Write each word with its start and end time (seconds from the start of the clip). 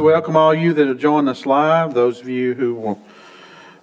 we 0.00 0.06
welcome 0.06 0.34
all 0.34 0.54
you 0.54 0.72
that 0.72 0.88
are 0.88 0.94
joining 0.94 1.28
us 1.28 1.44
live, 1.44 1.92
those 1.92 2.22
of 2.22 2.28
you 2.28 2.54
who 2.54 2.74
will 2.74 3.02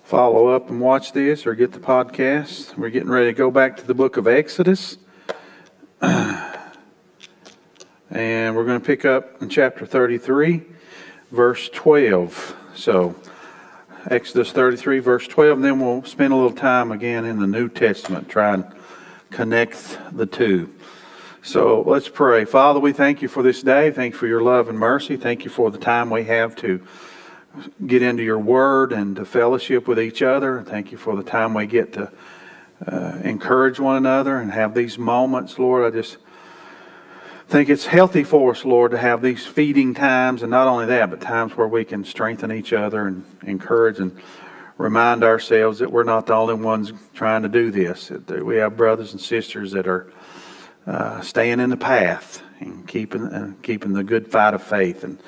follow 0.04 0.48
up 0.48 0.68
and 0.68 0.82
watch 0.82 1.12
this 1.12 1.46
or 1.46 1.54
get 1.54 1.74
the 1.74 1.80
podcast. 1.80 2.76
We're 2.76 2.90
getting 2.90 3.10
ready 3.10 3.28
to 3.28 3.34
go 3.34 3.52
back 3.52 3.78
to 3.78 3.86
the 3.86 3.94
book 3.94 4.18
of 4.18 4.26
Exodus. 4.26 4.98
and 6.02 6.56
we're 8.10 8.66
going 8.66 8.80
to 8.80 8.86
pick 8.86 9.06
up 9.06 9.44
in 9.44 9.50
chapter 9.50 9.86
33, 9.86 10.64
verse 11.30 11.70
12. 11.70 12.56
So, 12.74 13.16
Exodus 14.10 14.52
33, 14.52 14.98
verse 14.98 15.28
12, 15.28 15.58
and 15.60 15.64
then 15.64 15.80
we'll 15.80 16.04
spend 16.04 16.34
a 16.34 16.36
little 16.36 16.52
time 16.52 16.92
again 16.92 17.26
in 17.26 17.40
the 17.40 17.48
New 17.48 17.70
Testament, 17.70 18.28
trying 18.28 18.64
to 18.64 18.76
connect 19.30 20.00
the 20.12 20.26
two. 20.26 20.74
So 21.44 21.84
let's 21.86 22.10
pray. 22.10 22.46
Father, 22.46 22.80
we 22.80 22.94
thank 22.94 23.22
you 23.22 23.28
for 23.28 23.44
this 23.44 23.62
day. 23.62 23.92
Thank 23.92 24.14
you 24.14 24.20
for 24.20 24.28
your 24.28 24.42
love 24.42 24.70
and 24.70 24.78
mercy. 24.78 25.18
Thank 25.18 25.46
you 25.46 25.50
for 25.50 25.72
the 25.72 25.78
time 25.78 26.10
we 26.10 26.26
have 26.26 26.56
to 26.58 26.82
get 27.86 28.02
into 28.02 28.24
your 28.24 28.40
word 28.40 28.92
and 28.92 29.16
to 29.16 29.26
fellowship 29.26 29.88
with 29.88 30.00
each 30.00 30.22
other. 30.22 30.64
Thank 30.64 30.92
you 30.92 30.98
for 30.98 31.16
the 31.16 31.24
time 31.24 31.54
we 31.54 31.66
get 31.66 31.94
to 31.94 32.12
uh, 32.86 33.20
encourage 33.24 33.80
one 33.80 33.96
another 33.96 34.40
and 34.40 34.52
have 34.52 34.74
these 34.74 34.98
moments, 34.98 35.58
Lord. 35.58 35.92
I 35.92 35.96
just 35.96 36.18
think 37.48 37.70
it's 37.70 37.86
healthy 37.86 38.24
for 38.24 38.52
us, 38.52 38.66
Lord, 38.66 38.92
to 38.92 38.98
have 38.98 39.22
these 39.22 39.46
feeding 39.46 39.94
times, 39.94 40.42
and 40.42 40.52
not 40.52 40.68
only 40.68 40.86
that, 40.88 41.10
but 41.10 41.22
times 41.22 41.56
where 41.56 41.68
we 41.68 41.86
can 41.86 42.04
strengthen 42.04 42.52
each 42.52 42.74
other 42.74 43.08
and 43.08 43.24
encourage 43.44 44.00
and 44.00 44.20
remind 44.78 45.24
ourselves 45.24 45.80
that 45.80 45.92
we're 45.92 46.04
not 46.04 46.28
the 46.28 46.34
only 46.34 46.56
ones 46.56 46.92
trying 47.14 47.44
to 47.44 47.50
do 47.50 47.72
this. 47.72 48.10
That 48.10 48.46
we 48.46 48.58
have 48.58 48.76
brothers 48.76 49.14
and 49.14 49.22
sisters 49.22 49.72
that 49.72 49.88
are 49.88 50.12
uh, 50.88 51.22
staying 51.22 51.60
in 51.60 51.70
the 51.70 51.78
path 51.78 52.42
and 52.60 52.88
keeping 52.88 53.24
uh, 53.24 53.54
keeping 53.62 53.94
the 53.94 54.04
good 54.04 54.28
fight 54.32 54.54
of 54.54 54.64
faith. 54.64 55.04
And 55.04 55.20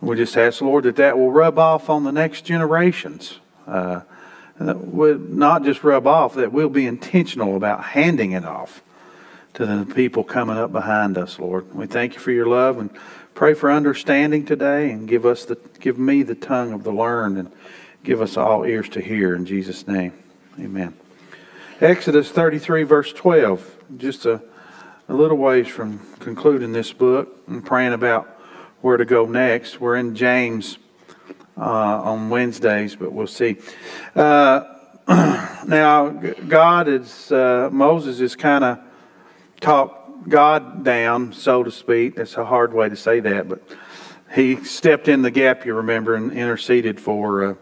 we 0.00 0.16
just 0.16 0.36
ask, 0.36 0.60
Lord, 0.60 0.84
that 0.84 0.96
that 0.96 1.18
will 1.18 1.32
rub 1.32 1.58
off 1.58 1.90
on 1.90 2.04
the 2.04 2.12
next 2.12 2.42
generations. 2.42 3.40
Uh, 3.66 4.02
that 4.60 4.86
will 4.86 5.18
not 5.18 5.64
just 5.64 5.82
rub 5.82 6.06
off, 6.06 6.34
that 6.34 6.52
we'll 6.52 6.68
be 6.68 6.86
intentional 6.86 7.56
about 7.56 7.82
handing 7.82 8.32
it 8.32 8.44
off 8.44 8.82
to 9.54 9.66
the 9.66 9.92
people 9.94 10.22
coming 10.22 10.56
up 10.56 10.70
behind 10.70 11.18
us, 11.18 11.38
Lord. 11.38 11.74
We 11.74 11.86
thank 11.86 12.14
you 12.14 12.20
for 12.20 12.30
your 12.30 12.46
love 12.46 12.78
and 12.78 12.90
pray 13.34 13.54
for 13.54 13.70
understanding 13.70 14.46
today 14.46 14.90
and 14.90 15.08
give 15.08 15.26
us 15.26 15.44
the 15.44 15.58
give 15.80 15.98
me 15.98 16.22
the 16.22 16.36
tongue 16.36 16.72
of 16.72 16.84
the 16.84 16.92
learned 16.92 17.36
and 17.36 17.52
give 18.04 18.20
us 18.20 18.36
all 18.36 18.64
ears 18.64 18.88
to 18.90 19.00
hear 19.00 19.34
in 19.34 19.44
Jesus' 19.44 19.88
name. 19.88 20.12
Amen. 20.60 20.94
Exodus 21.80 22.30
33, 22.30 22.84
verse 22.84 23.12
12. 23.12 23.76
Just 23.96 24.26
a 24.26 24.40
a 25.08 25.14
little 25.14 25.36
ways 25.36 25.68
from 25.68 26.00
concluding 26.18 26.72
this 26.72 26.92
book 26.92 27.42
and 27.46 27.64
praying 27.64 27.92
about 27.92 28.26
where 28.80 28.96
to 28.96 29.04
go 29.04 29.26
next. 29.26 29.80
We're 29.80 29.96
in 29.96 30.14
James 30.14 30.78
uh, 31.56 31.60
on 31.60 32.30
Wednesdays, 32.30 32.96
but 32.96 33.12
we'll 33.12 33.26
see. 33.26 33.56
Uh, 34.14 34.64
now, 35.66 36.08
God 36.08 36.88
is, 36.88 37.30
uh, 37.30 37.68
Moses 37.70 38.20
is 38.20 38.34
kind 38.34 38.64
of 38.64 38.78
talked 39.60 40.28
God 40.28 40.84
down, 40.84 41.32
so 41.34 41.62
to 41.62 41.70
speak. 41.70 42.16
That's 42.16 42.36
a 42.36 42.44
hard 42.44 42.72
way 42.72 42.88
to 42.88 42.96
say 42.96 43.20
that, 43.20 43.48
but 43.48 43.62
he 44.34 44.64
stepped 44.64 45.06
in 45.06 45.20
the 45.20 45.30
gap, 45.30 45.66
you 45.66 45.74
remember, 45.74 46.14
and 46.14 46.32
interceded 46.32 46.98
for 46.98 47.44
uh, 47.44 47.54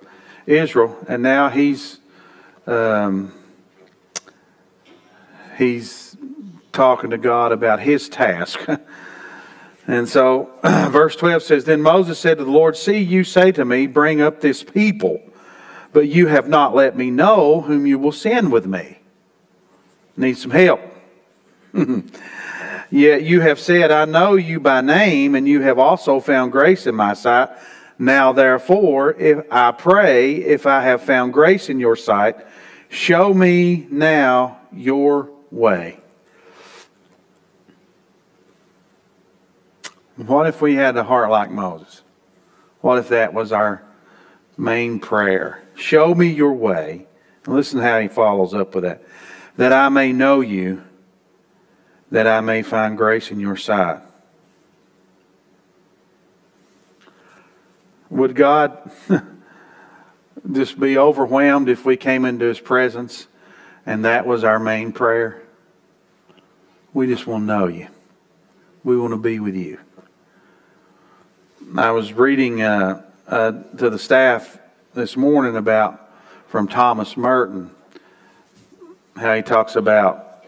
Israel. 0.46 0.96
And 1.08 1.22
now 1.22 1.48
he's. 1.48 1.98
Um, 2.64 3.32
he's 5.58 6.11
talking 6.72 7.10
to 7.10 7.18
God 7.18 7.52
about 7.52 7.80
his 7.80 8.08
task. 8.08 8.60
and 9.86 10.08
so, 10.08 10.50
verse 10.90 11.16
12 11.16 11.42
says 11.42 11.64
Then 11.64 11.82
Moses 11.82 12.18
said 12.18 12.38
to 12.38 12.44
the 12.44 12.50
Lord, 12.50 12.76
See, 12.76 12.98
you 12.98 13.24
say 13.24 13.52
to 13.52 13.64
me, 13.64 13.86
Bring 13.86 14.20
up 14.20 14.40
this 14.40 14.62
people, 14.62 15.20
but 15.92 16.08
you 16.08 16.26
have 16.26 16.48
not 16.48 16.74
let 16.74 16.96
me 16.96 17.10
know 17.10 17.60
whom 17.60 17.86
you 17.86 17.98
will 17.98 18.12
send 18.12 18.50
with 18.50 18.66
me. 18.66 18.98
Need 20.16 20.38
some 20.38 20.50
help. 20.50 20.80
Yet 22.90 23.22
you 23.22 23.40
have 23.40 23.58
said, 23.58 23.90
I 23.90 24.04
know 24.04 24.34
you 24.34 24.60
by 24.60 24.82
name, 24.82 25.34
and 25.34 25.48
you 25.48 25.62
have 25.62 25.78
also 25.78 26.20
found 26.20 26.52
grace 26.52 26.86
in 26.86 26.94
my 26.94 27.14
sight. 27.14 27.48
Now, 27.98 28.32
therefore, 28.32 29.14
if 29.14 29.46
I 29.50 29.70
pray, 29.70 30.34
if 30.34 30.66
I 30.66 30.82
have 30.82 31.02
found 31.02 31.32
grace 31.32 31.70
in 31.70 31.80
your 31.80 31.96
sight, 31.96 32.36
show 32.90 33.32
me 33.32 33.86
now 33.90 34.58
your 34.72 35.30
way. 35.50 36.01
What 40.16 40.46
if 40.46 40.60
we 40.60 40.74
had 40.74 40.96
a 40.96 41.04
heart 41.04 41.30
like 41.30 41.50
Moses? 41.50 42.02
What 42.80 42.98
if 42.98 43.08
that 43.08 43.32
was 43.32 43.52
our 43.52 43.82
main 44.56 44.98
prayer? 44.98 45.62
Show 45.74 46.14
me 46.14 46.28
your 46.28 46.52
way. 46.52 47.06
And 47.46 47.54
listen 47.54 47.80
how 47.80 48.00
he 48.00 48.08
follows 48.08 48.54
up 48.54 48.74
with 48.74 48.84
that. 48.84 49.02
That 49.56 49.72
I 49.72 49.88
may 49.88 50.12
know 50.12 50.40
you, 50.40 50.82
that 52.10 52.26
I 52.26 52.40
may 52.40 52.62
find 52.62 52.96
grace 52.96 53.30
in 53.30 53.40
your 53.40 53.56
sight. 53.56 54.00
Would 58.10 58.34
God 58.34 58.90
just 60.52 60.78
be 60.78 60.98
overwhelmed 60.98 61.70
if 61.70 61.86
we 61.86 61.96
came 61.96 62.26
into 62.26 62.44
his 62.44 62.60
presence 62.60 63.26
and 63.86 64.04
that 64.04 64.26
was 64.26 64.44
our 64.44 64.58
main 64.58 64.92
prayer? 64.92 65.42
We 66.92 67.06
just 67.06 67.26
want 67.26 67.42
to 67.42 67.46
know 67.46 67.66
you. 67.68 67.88
We 68.84 68.98
want 68.98 69.12
to 69.12 69.18
be 69.18 69.40
with 69.40 69.54
you. 69.54 69.78
I 71.74 71.90
was 71.90 72.12
reading 72.12 72.60
uh, 72.60 73.02
uh, 73.26 73.52
to 73.78 73.88
the 73.88 73.98
staff 73.98 74.58
this 74.92 75.16
morning 75.16 75.56
about 75.56 76.12
from 76.48 76.68
Thomas 76.68 77.16
Merton 77.16 77.70
how 79.16 79.34
he 79.34 79.40
talks 79.40 79.74
about 79.74 80.44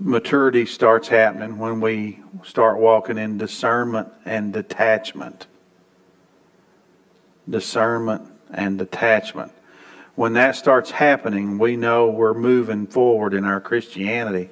maturity 0.00 0.66
starts 0.66 1.06
happening 1.06 1.58
when 1.58 1.80
we 1.80 2.18
start 2.42 2.80
walking 2.80 3.18
in 3.18 3.38
discernment 3.38 4.08
and 4.24 4.52
detachment. 4.52 5.46
Discernment 7.48 8.28
and 8.50 8.78
detachment. 8.78 9.52
When 10.16 10.32
that 10.32 10.56
starts 10.56 10.90
happening, 10.90 11.56
we 11.56 11.76
know 11.76 12.10
we're 12.10 12.34
moving 12.34 12.88
forward 12.88 13.32
in 13.32 13.44
our 13.44 13.60
Christianity 13.60 14.50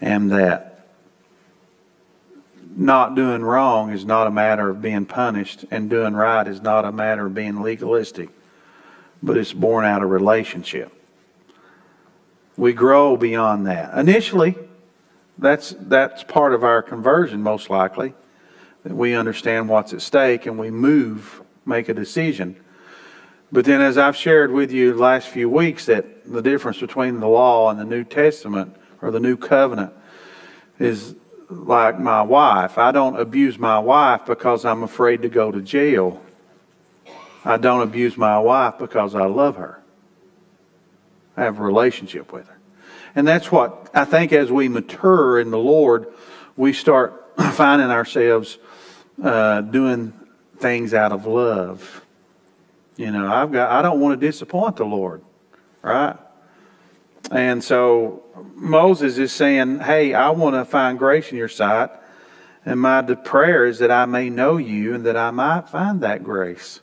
and 0.00 0.30
that 0.30 0.69
not 2.80 3.14
doing 3.14 3.42
wrong 3.42 3.92
is 3.92 4.06
not 4.06 4.26
a 4.26 4.30
matter 4.30 4.70
of 4.70 4.80
being 4.80 5.04
punished, 5.04 5.66
and 5.70 5.90
doing 5.90 6.14
right 6.14 6.48
is 6.48 6.62
not 6.62 6.86
a 6.86 6.90
matter 6.90 7.26
of 7.26 7.34
being 7.34 7.60
legalistic, 7.60 8.30
but 9.22 9.36
it's 9.36 9.52
born 9.52 9.84
out 9.84 10.02
of 10.02 10.08
relationship. 10.08 10.90
We 12.56 12.72
grow 12.72 13.18
beyond 13.18 13.66
that. 13.66 13.96
Initially, 13.96 14.56
that's, 15.36 15.74
that's 15.78 16.24
part 16.24 16.54
of 16.54 16.64
our 16.64 16.82
conversion, 16.82 17.42
most 17.42 17.68
likely, 17.68 18.14
that 18.82 18.94
we 18.94 19.14
understand 19.14 19.68
what's 19.68 19.92
at 19.92 20.00
stake 20.00 20.46
and 20.46 20.58
we 20.58 20.70
move, 20.70 21.42
make 21.66 21.90
a 21.90 21.94
decision. 21.94 22.56
But 23.52 23.66
then, 23.66 23.82
as 23.82 23.98
I've 23.98 24.16
shared 24.16 24.52
with 24.52 24.72
you 24.72 24.94
the 24.94 25.02
last 25.02 25.28
few 25.28 25.50
weeks, 25.50 25.84
that 25.84 26.24
the 26.24 26.40
difference 26.40 26.78
between 26.78 27.20
the 27.20 27.28
law 27.28 27.68
and 27.68 27.78
the 27.78 27.84
New 27.84 28.04
Testament 28.04 28.74
or 29.02 29.10
the 29.10 29.20
New 29.20 29.36
Covenant 29.36 29.92
is 30.78 31.14
like 31.50 31.98
my 31.98 32.22
wife. 32.22 32.78
I 32.78 32.92
don't 32.92 33.18
abuse 33.18 33.58
my 33.58 33.78
wife 33.78 34.24
because 34.26 34.64
I'm 34.64 34.82
afraid 34.82 35.22
to 35.22 35.28
go 35.28 35.50
to 35.50 35.60
jail. 35.60 36.22
I 37.44 37.56
don't 37.56 37.82
abuse 37.82 38.16
my 38.16 38.38
wife 38.38 38.78
because 38.78 39.14
I 39.14 39.26
love 39.26 39.56
her. 39.56 39.82
I 41.36 41.44
have 41.44 41.58
a 41.58 41.62
relationship 41.62 42.32
with 42.32 42.48
her. 42.48 42.58
And 43.14 43.26
that's 43.26 43.50
what 43.50 43.90
I 43.92 44.04
think 44.04 44.32
as 44.32 44.52
we 44.52 44.68
mature 44.68 45.40
in 45.40 45.50
the 45.50 45.58
Lord, 45.58 46.06
we 46.56 46.72
start 46.72 47.32
finding 47.52 47.90
ourselves 47.90 48.58
uh, 49.22 49.62
doing 49.62 50.12
things 50.58 50.94
out 50.94 51.12
of 51.12 51.26
love. 51.26 52.04
You 52.96 53.10
know, 53.10 53.32
I've 53.32 53.50
got 53.50 53.70
I 53.70 53.82
don't 53.82 54.00
want 54.00 54.20
to 54.20 54.26
disappoint 54.26 54.76
the 54.76 54.84
Lord, 54.84 55.22
right? 55.82 56.16
And 57.30 57.62
so 57.62 58.24
Moses 58.56 59.16
is 59.18 59.32
saying, 59.32 59.80
Hey, 59.80 60.14
I 60.14 60.30
want 60.30 60.56
to 60.56 60.64
find 60.64 60.98
grace 60.98 61.30
in 61.30 61.36
your 61.36 61.48
sight. 61.48 61.90
And 62.66 62.80
my 62.80 63.02
prayer 63.02 63.64
is 63.64 63.78
that 63.78 63.90
I 63.90 64.04
may 64.04 64.28
know 64.28 64.56
you 64.58 64.94
and 64.94 65.06
that 65.06 65.16
I 65.16 65.30
might 65.30 65.68
find 65.68 66.02
that 66.02 66.22
grace. 66.22 66.80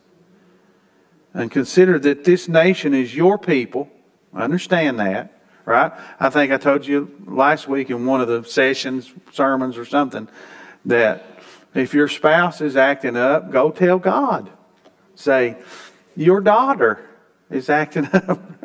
And 1.33 1.51
consider 1.51 1.99
that 1.99 2.23
this 2.23 2.47
nation 2.47 2.93
is 2.93 3.15
your 3.15 3.37
people. 3.37 3.89
Understand 4.33 4.99
that, 4.99 5.39
right? 5.65 5.91
I 6.19 6.29
think 6.29 6.51
I 6.51 6.57
told 6.57 6.87
you 6.87 7.11
last 7.27 7.67
week 7.67 7.91
in 7.91 8.05
one 8.05 8.21
of 8.21 8.27
the 8.27 8.43
sessions, 8.43 9.13
sermons, 9.31 9.77
or 9.77 9.85
something, 9.85 10.27
that 10.85 11.25
if 11.75 11.93
your 11.93 12.07
spouse 12.07 12.59
is 12.59 12.75
acting 12.75 13.15
up, 13.15 13.51
go 13.51 13.69
tell 13.69 13.99
God. 13.99 14.49
Say, 15.13 15.57
Your 16.15 16.41
daughter 16.41 17.07
is 17.51 17.69
acting 17.69 18.09
up 18.13 18.63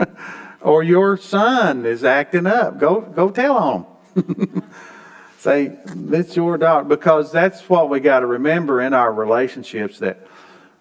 or 0.62 0.82
your 0.82 1.16
son 1.16 1.86
is 1.86 2.04
acting 2.04 2.46
up. 2.46 2.78
Go, 2.78 3.00
go 3.00 3.30
tell 3.30 3.56
on 3.56 3.86
him. 4.14 4.62
Say, 5.38 5.76
it's 5.86 6.36
your 6.36 6.56
daughter. 6.56 6.84
Because 6.84 7.32
that's 7.32 7.68
what 7.68 7.90
we 7.90 7.98
got 8.00 8.20
to 8.20 8.26
remember 8.26 8.80
in 8.80 8.94
our 8.94 9.12
relationships 9.12 9.98
that 9.98 10.26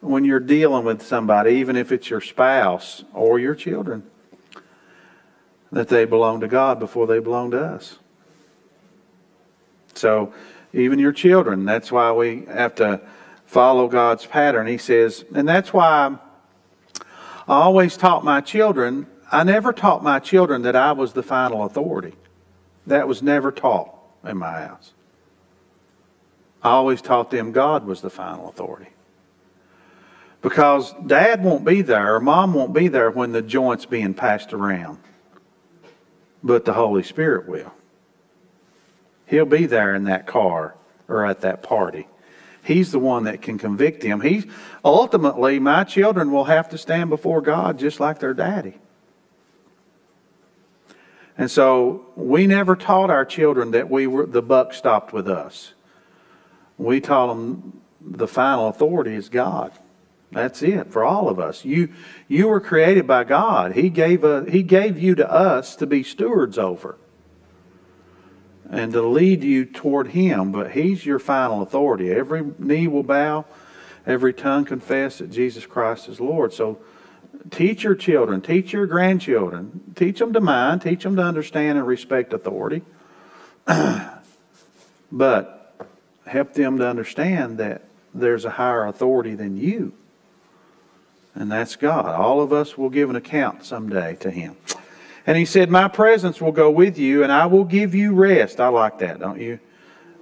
when 0.01 0.23
you're 0.25 0.39
dealing 0.39 0.85
with 0.85 1.01
somebody, 1.01 1.53
even 1.55 1.75
if 1.75 1.91
it's 1.91 2.09
your 2.09 2.21
spouse 2.21 3.03
or 3.13 3.39
your 3.39 3.55
children, 3.55 4.03
that 5.71 5.87
they 5.87 6.05
belong 6.05 6.41
to 6.41 6.47
God 6.47 6.79
before 6.79 7.07
they 7.07 7.19
belong 7.19 7.51
to 7.51 7.59
us. 7.59 7.97
So, 9.95 10.33
even 10.73 10.99
your 10.99 11.11
children, 11.11 11.65
that's 11.65 11.91
why 11.91 12.11
we 12.11 12.45
have 12.45 12.75
to 12.75 13.01
follow 13.45 13.87
God's 13.87 14.25
pattern. 14.25 14.67
He 14.67 14.77
says, 14.77 15.25
and 15.35 15.47
that's 15.47 15.73
why 15.73 16.15
I 17.47 17.53
always 17.53 17.97
taught 17.97 18.23
my 18.23 18.41
children, 18.41 19.07
I 19.31 19.43
never 19.43 19.71
taught 19.71 20.03
my 20.03 20.19
children 20.19 20.63
that 20.63 20.75
I 20.75 20.91
was 20.91 21.13
the 21.13 21.23
final 21.23 21.63
authority. 21.63 22.13
That 22.85 23.07
was 23.07 23.23
never 23.23 23.51
taught 23.51 23.95
in 24.25 24.37
my 24.37 24.61
house. 24.61 24.93
I 26.61 26.71
always 26.71 27.01
taught 27.01 27.31
them 27.31 27.53
God 27.53 27.85
was 27.85 28.01
the 28.01 28.09
final 28.09 28.49
authority. 28.49 28.89
Because 30.41 30.93
dad 31.05 31.43
won't 31.43 31.63
be 31.63 31.81
there 31.81 32.15
or 32.15 32.19
mom 32.19 32.53
won't 32.53 32.73
be 32.73 32.87
there 32.87 33.09
when 33.09 33.31
the 33.31 33.41
joint's 33.41 33.85
being 33.85 34.13
passed 34.13 34.53
around, 34.53 34.99
but 36.43 36.65
the 36.65 36.73
Holy 36.73 37.03
Spirit 37.03 37.47
will. 37.47 37.71
He'll 39.27 39.45
be 39.45 39.65
there 39.65 39.95
in 39.95 40.05
that 40.05 40.27
car 40.27 40.75
or 41.07 41.25
at 41.25 41.41
that 41.41 41.63
party. 41.63 42.07
He's 42.63 42.91
the 42.91 42.99
one 42.99 43.23
that 43.23 43.41
can 43.41 43.57
convict 43.57 44.01
them. 44.01 44.21
He 44.21 44.49
ultimately, 44.83 45.57
my 45.59 45.83
children 45.83 46.31
will 46.31 46.43
have 46.45 46.69
to 46.69 46.77
stand 46.77 47.09
before 47.09 47.41
God 47.41 47.79
just 47.79 47.99
like 47.99 48.19
their 48.19 48.33
daddy. 48.33 48.80
And 51.37 51.49
so 51.49 52.05
we 52.15 52.47
never 52.47 52.75
taught 52.75 53.09
our 53.09 53.25
children 53.25 53.71
that 53.71 53.89
we 53.89 54.07
were 54.07 54.25
the 54.25 54.41
buck 54.41 54.73
stopped 54.73 55.13
with 55.13 55.27
us. 55.27 55.73
We 56.77 56.99
taught 56.99 57.27
them 57.27 57.81
the 58.01 58.27
final 58.27 58.67
authority 58.67 59.15
is 59.15 59.29
God. 59.29 59.71
That's 60.31 60.61
it 60.61 60.91
for 60.91 61.03
all 61.03 61.29
of 61.29 61.39
us. 61.39 61.65
You 61.65 61.89
you 62.27 62.47
were 62.47 62.61
created 62.61 63.05
by 63.05 63.23
God. 63.23 63.73
He 63.73 63.89
gave 63.89 64.23
a, 64.23 64.49
he 64.49 64.63
gave 64.63 64.97
you 64.97 65.15
to 65.15 65.29
us 65.29 65.75
to 65.77 65.85
be 65.85 66.03
stewards 66.03 66.57
over 66.57 66.97
and 68.71 68.93
to 68.93 69.01
lead 69.01 69.43
you 69.43 69.65
toward 69.65 70.07
Him, 70.07 70.51
but 70.51 70.71
He's 70.71 71.05
your 71.05 71.19
final 71.19 71.61
authority. 71.61 72.09
Every 72.09 72.43
knee 72.57 72.87
will 72.87 73.03
bow, 73.03 73.45
every 74.07 74.33
tongue 74.33 74.63
confess 74.63 75.17
that 75.17 75.29
Jesus 75.29 75.65
Christ 75.65 76.07
is 76.07 76.21
Lord. 76.21 76.53
So 76.53 76.79
teach 77.49 77.83
your 77.83 77.95
children, 77.95 78.41
teach 78.41 78.73
your 78.73 78.85
grandchildren, 78.85 79.93
teach 79.95 80.19
them 80.19 80.33
to 80.33 80.41
mind, 80.41 80.81
teach 80.81 81.03
them 81.03 81.15
to 81.15 81.21
understand 81.21 81.77
and 81.77 81.87
respect 81.87 82.33
authority, 82.33 82.81
but 85.11 85.75
help 86.25 86.53
them 86.53 86.77
to 86.77 86.87
understand 86.87 87.57
that 87.57 87.83
there's 88.13 88.45
a 88.45 88.51
higher 88.51 88.85
authority 88.85 89.35
than 89.35 89.57
you. 89.57 89.93
And 91.33 91.51
that's 91.51 91.75
God. 91.75 92.07
All 92.07 92.41
of 92.41 92.51
us 92.51 92.77
will 92.77 92.89
give 92.89 93.09
an 93.09 93.15
account 93.15 93.63
someday 93.63 94.15
to 94.17 94.29
Him. 94.29 94.57
And 95.25 95.37
he 95.37 95.45
said, 95.45 95.69
My 95.69 95.87
presence 95.87 96.41
will 96.41 96.51
go 96.51 96.69
with 96.69 96.97
you, 96.97 97.23
and 97.23 97.31
I 97.31 97.45
will 97.45 97.63
give 97.63 97.95
you 97.95 98.13
rest. 98.13 98.59
I 98.59 98.67
like 98.67 98.99
that, 98.99 99.19
don't 99.19 99.39
you? 99.39 99.59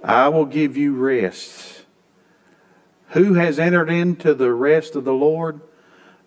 I 0.04 0.28
will 0.28 0.44
give 0.44 0.76
you 0.76 0.94
rest. 0.94 1.84
Who 3.08 3.34
has 3.34 3.58
entered 3.58 3.90
into 3.90 4.34
the 4.34 4.52
rest 4.52 4.94
of 4.94 5.04
the 5.04 5.12
Lord? 5.12 5.60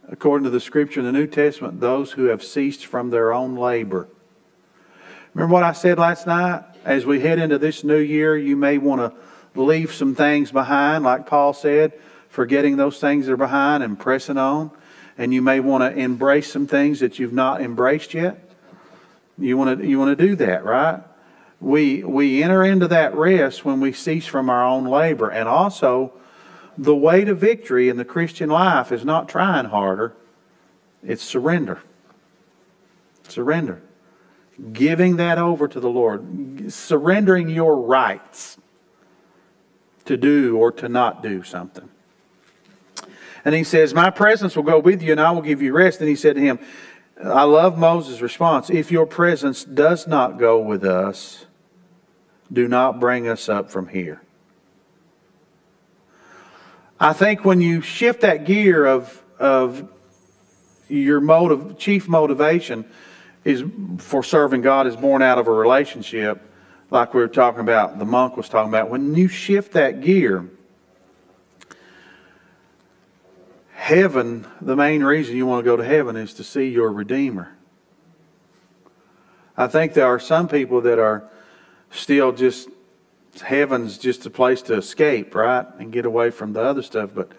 According 0.10 0.44
to 0.44 0.50
the 0.50 0.60
scripture 0.60 1.00
in 1.00 1.06
the 1.06 1.12
New 1.12 1.28
Testament, 1.28 1.80
those 1.80 2.12
who 2.12 2.26
have 2.26 2.44
ceased 2.44 2.86
from 2.86 3.10
their 3.10 3.34
own 3.34 3.56
labor. 3.56 4.08
Remember 5.34 5.54
what 5.54 5.64
I 5.64 5.72
said 5.72 5.98
last 5.98 6.28
night? 6.28 6.64
As 6.86 7.06
we 7.06 7.22
head 7.22 7.40
into 7.40 7.58
this 7.58 7.84
new 7.84 7.98
year, 7.98 8.38
you 8.38 8.56
may 8.56 8.78
want 8.78 9.02
to 9.02 9.60
leave 9.60 9.94
some 9.94 10.14
things 10.14 10.52
behind, 10.52 11.04
like 11.04 11.26
Paul 11.26 11.54
said, 11.54 11.94
forgetting 12.28 12.78
those 12.78 13.00
things 13.00 13.26
that 13.26 13.34
are 13.34 13.38
behind 13.38 13.84
and 13.84 13.98
pressing 13.98 14.38
on. 14.38 14.72
And 15.18 15.34
you 15.34 15.42
may 15.42 15.60
want 15.60 15.84
to 15.84 16.00
embrace 16.00 16.52
some 16.52 16.68
things 16.68 17.00
that 17.00 17.20
you've 17.20 17.34
not 17.34 17.62
embraced 17.62 18.14
yet. 18.14 18.50
You 19.38 19.58
want 19.58 19.80
to 19.80 19.88
you 19.88 19.98
want 19.98 20.18
to 20.18 20.28
do 20.28 20.36
that, 20.38 20.66
right? 20.66 21.02
We 21.60 22.04
we 22.04 22.44
enter 22.44 22.64
into 22.64 22.88
that 22.90 23.16
rest 23.16 23.64
when 23.64 23.80
we 23.80 23.94
cease 23.94 24.26
from 24.26 24.50
our 24.50 24.66
own 24.66 24.86
labor, 24.86 25.30
and 25.30 25.48
also 25.48 26.14
the 26.78 26.96
way 26.96 27.24
to 27.26 27.34
victory 27.34 27.90
in 27.90 27.98
the 27.98 28.06
Christian 28.06 28.50
life 28.50 28.92
is 28.92 29.06
not 29.06 29.30
trying 29.30 29.66
harder; 29.66 30.16
it's 31.04 31.24
surrender. 31.24 31.82
Surrender, 33.28 33.82
giving 34.74 35.16
that 35.18 35.38
over 35.38 35.68
to 35.68 35.80
the 35.80 35.90
Lord, 35.90 36.72
surrendering 36.72 37.50
your 37.50 37.78
rights 37.78 38.58
to 40.06 40.18
do 40.18 40.58
or 40.58 40.72
to 40.74 40.90
not 40.90 41.24
do 41.24 41.44
something. 41.44 41.90
And 43.46 43.54
he 43.54 43.64
says, 43.64 43.94
My 43.94 44.10
presence 44.10 44.56
will 44.56 44.64
go 44.64 44.80
with 44.80 45.02
you 45.02 45.12
and 45.12 45.22
I 45.22 45.32
will 45.32 45.42
give 45.42 45.62
you 45.62 45.74
rest. 45.74 46.00
And 46.00 46.10
he 46.10 46.16
said 46.16 46.36
to 46.36 46.42
him, 46.42 46.60
I 47.24 47.44
love 47.44 47.78
Moses' 47.78 48.22
response. 48.22 48.70
If 48.70 48.92
your 48.92 49.06
presence 49.06 49.64
does 49.64 50.08
not 50.08 50.40
go 50.40 50.60
with 50.60 50.84
us, 50.84 51.46
do 52.52 52.68
not 52.68 53.00
bring 53.00 53.28
us 53.28 53.50
up 53.50 53.72
from 53.72 53.88
here. 53.88 54.22
I 57.04 57.12
think 57.12 57.44
when 57.44 57.60
you 57.60 57.82
shift 57.82 58.22
that 58.22 58.46
gear 58.46 58.86
of, 58.86 59.22
of 59.38 59.90
your 60.88 61.20
motive, 61.20 61.78
chief 61.78 62.08
motivation 62.08 62.86
is 63.44 63.62
for 63.98 64.24
serving 64.24 64.62
God 64.62 64.88
is 64.88 64.96
born 64.96 65.22
out 65.22 65.38
of 65.38 65.48
a 65.48 65.52
relationship, 65.52 66.42
like 66.92 67.14
we 67.14 67.20
were 67.20 67.28
talking 67.28 67.60
about, 67.60 68.00
the 68.00 68.06
monk 68.06 68.38
was 68.38 68.48
talking 68.48 68.70
about. 68.70 68.90
When 68.90 69.16
you 69.16 69.28
shift 69.28 69.74
that 69.74 70.00
gear, 70.00 70.50
heaven, 73.74 74.48
the 74.62 74.78
main 74.78 75.04
reason 75.04 75.36
you 75.36 75.46
want 75.46 75.66
to 75.66 75.70
go 75.70 75.76
to 75.76 75.84
heaven 75.84 76.16
is 76.16 76.34
to 76.36 76.44
see 76.46 76.70
your 76.70 76.90
Redeemer. 76.90 77.54
I 79.58 79.68
think 79.68 79.94
there 79.94 80.08
are 80.08 80.22
some 80.22 80.48
people 80.48 80.80
that 80.80 81.00
are 81.00 81.30
still 81.92 82.32
just, 82.32 82.70
heaven's 83.42 83.98
just 83.98 84.26
a 84.26 84.30
place 84.30 84.62
to 84.64 84.76
escape, 84.76 85.34
right? 85.36 85.66
And 85.80 85.92
get 85.92 86.06
away 86.06 86.30
from 86.30 86.54
the 86.54 86.62
other 86.62 86.82
stuff. 86.82 87.12
But 87.14 87.32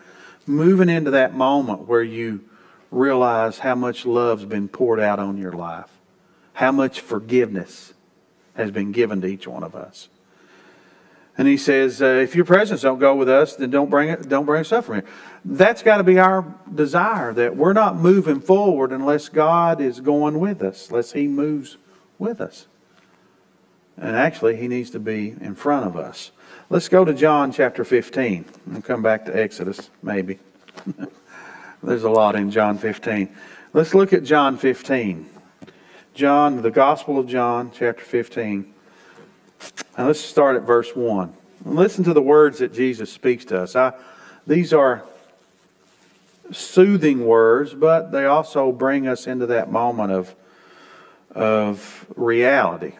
moving 0.47 0.89
into 0.89 1.11
that 1.13 1.35
moment 1.35 1.89
where 1.89 2.03
you 2.03 2.45
realize 2.91 3.59
how 3.59 3.75
much 3.75 4.07
love's 4.07 4.45
been 4.45 4.69
poured 4.69 5.01
out 5.01 5.19
on 5.19 5.37
your 5.37 5.53
life, 5.53 5.91
how 6.55 6.73
much 6.73 7.01
forgiveness 7.01 7.95
has 8.55 8.71
been 8.71 8.93
given 8.93 9.21
to 9.21 9.27
each 9.27 9.47
one 9.47 9.63
of 9.63 9.75
us. 9.75 10.09
And 11.37 11.49
he 11.49 11.57
says, 11.57 12.01
uh, 12.01 12.07
if 12.07 12.37
your 12.37 12.45
presence 12.45 12.83
don't 12.83 13.01
go 13.01 13.17
with 13.17 13.29
us, 13.29 13.57
then 13.57 13.71
don't 13.71 13.91
bring 13.91 14.09
it, 14.09 14.29
don't 14.29 14.45
bring 14.45 14.63
here. 14.65 15.05
That's 15.45 15.83
got 15.83 15.97
to 15.97 16.05
be 16.05 16.19
our 16.21 16.55
desire 16.73 17.33
that 17.33 17.57
we're 17.57 17.73
not 17.73 17.97
moving 17.97 18.41
forward 18.41 18.93
unless 18.93 19.29
God 19.29 19.81
is 19.81 19.99
going 19.99 20.39
with 20.39 20.63
us, 20.63 20.89
unless 20.89 21.13
He 21.13 21.27
moves 21.27 21.77
with 22.21 22.41
us. 22.41 22.69
And 23.97 24.17
actually, 24.17 24.57
He 24.57 24.69
needs 24.69 24.91
to 24.91 24.99
be 24.99 25.35
in 25.41 25.55
front 25.55 25.87
of 25.87 25.97
us. 25.97 26.33
Let's 26.71 26.89
go 26.89 27.05
to 27.05 27.15
John 27.15 27.53
chapter 27.53 27.85
15 27.85 28.45
and 28.67 28.85
come 28.85 29.03
back 29.03 29.27
to 29.27 29.37
Exodus, 29.37 29.91
maybe. 30.03 30.39
There's 31.83 32.05
a 32.05 32.11
lot 32.11 32.37
in 32.37 32.51
John 32.51 32.79
15. 32.79 33.29
Let's 33.73 33.95
look 33.95 34.13
at 34.13 34.25
John 34.25 34.57
15. 34.57 35.29
John, 36.15 36.63
the 36.63 36.71
Gospel 36.71 37.19
of 37.19 37.27
John, 37.27 37.71
chapter 37.75 38.05
15. 38.05 38.73
Now 39.99 40.07
let's 40.07 40.21
start 40.21 40.57
at 40.57 40.63
verse 40.63 40.95
1. 40.95 41.33
Listen 41.65 42.05
to 42.05 42.13
the 42.13 42.23
words 42.23 42.59
that 42.59 42.73
Jesus 42.73 43.13
speaks 43.13 43.45
to 43.47 43.61
us. 43.61 43.77
I, 43.77 43.93
these 44.47 44.73
are 44.73 45.05
soothing 46.53 47.27
words, 47.27 47.75
but 47.75 48.11
they 48.13 48.27
also 48.27 48.73
bring 48.73 49.07
us 49.07 49.27
into 49.27 49.47
that 49.47 49.71
moment 49.71 50.13
of, 50.13 50.35
of 51.31 52.07
reality. 52.17 52.93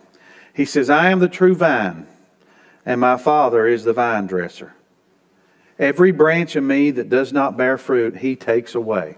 He 0.55 0.65
says, 0.65 0.89
I 0.89 1.11
am 1.11 1.19
the 1.19 1.29
true 1.29 1.55
vine, 1.55 2.07
and 2.87 3.01
my 3.01 3.17
Father 3.17 3.67
is 3.67 3.85
the 3.85 3.93
vine 3.93 4.27
dresser. 4.27 4.75
Every 5.79 6.13
branch 6.13 6.55
in 6.55 6.67
me 6.67 6.93
that 6.93 7.11
does 7.11 7.33
not 7.33 7.57
bear 7.57 7.77
fruit, 7.77 8.19
he 8.19 8.37
takes 8.37 8.77
away. 8.77 9.17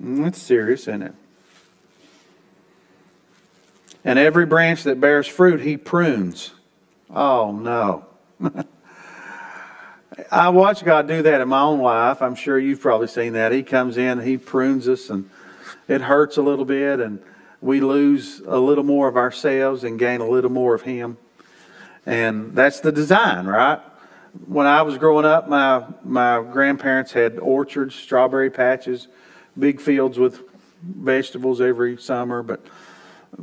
That's 0.00 0.38
mm, 0.38 0.42
serious, 0.42 0.82
isn't 0.82 1.02
it? 1.02 1.14
And 4.04 4.18
every 4.18 4.46
branch 4.46 4.82
that 4.84 5.00
bears 5.00 5.28
fruit, 5.28 5.60
he 5.60 5.76
prunes. 5.76 6.52
Oh, 7.14 7.52
no. 7.52 8.06
I 10.32 10.48
watch 10.48 10.84
God 10.84 11.06
do 11.06 11.22
that 11.22 11.40
in 11.40 11.48
my 11.48 11.60
own 11.60 11.80
life. 11.80 12.22
I'm 12.22 12.34
sure 12.34 12.58
you've 12.58 12.80
probably 12.80 13.06
seen 13.06 13.34
that. 13.34 13.52
He 13.52 13.62
comes 13.62 13.96
in, 13.96 14.20
he 14.20 14.38
prunes 14.38 14.88
us, 14.88 15.10
and 15.10 15.30
it 15.86 16.00
hurts 16.00 16.36
a 16.36 16.42
little 16.42 16.64
bit, 16.64 16.98
and 16.98 17.22
we 17.60 17.80
lose 17.80 18.40
a 18.46 18.58
little 18.58 18.84
more 18.84 19.08
of 19.08 19.16
ourselves 19.16 19.84
and 19.84 19.98
gain 19.98 20.20
a 20.20 20.28
little 20.28 20.50
more 20.50 20.74
of 20.74 20.82
Him. 20.82 21.18
And 22.06 22.54
that's 22.54 22.80
the 22.80 22.92
design, 22.92 23.46
right? 23.46 23.80
When 24.46 24.66
I 24.66 24.82
was 24.82 24.96
growing 24.96 25.24
up, 25.24 25.48
my, 25.48 25.84
my 26.04 26.42
grandparents 26.42 27.12
had 27.12 27.38
orchards, 27.38 27.94
strawberry 27.94 28.50
patches, 28.50 29.08
big 29.58 29.80
fields 29.80 30.18
with 30.18 30.40
vegetables 30.82 31.60
every 31.60 31.98
summer, 31.98 32.42
but 32.42 32.64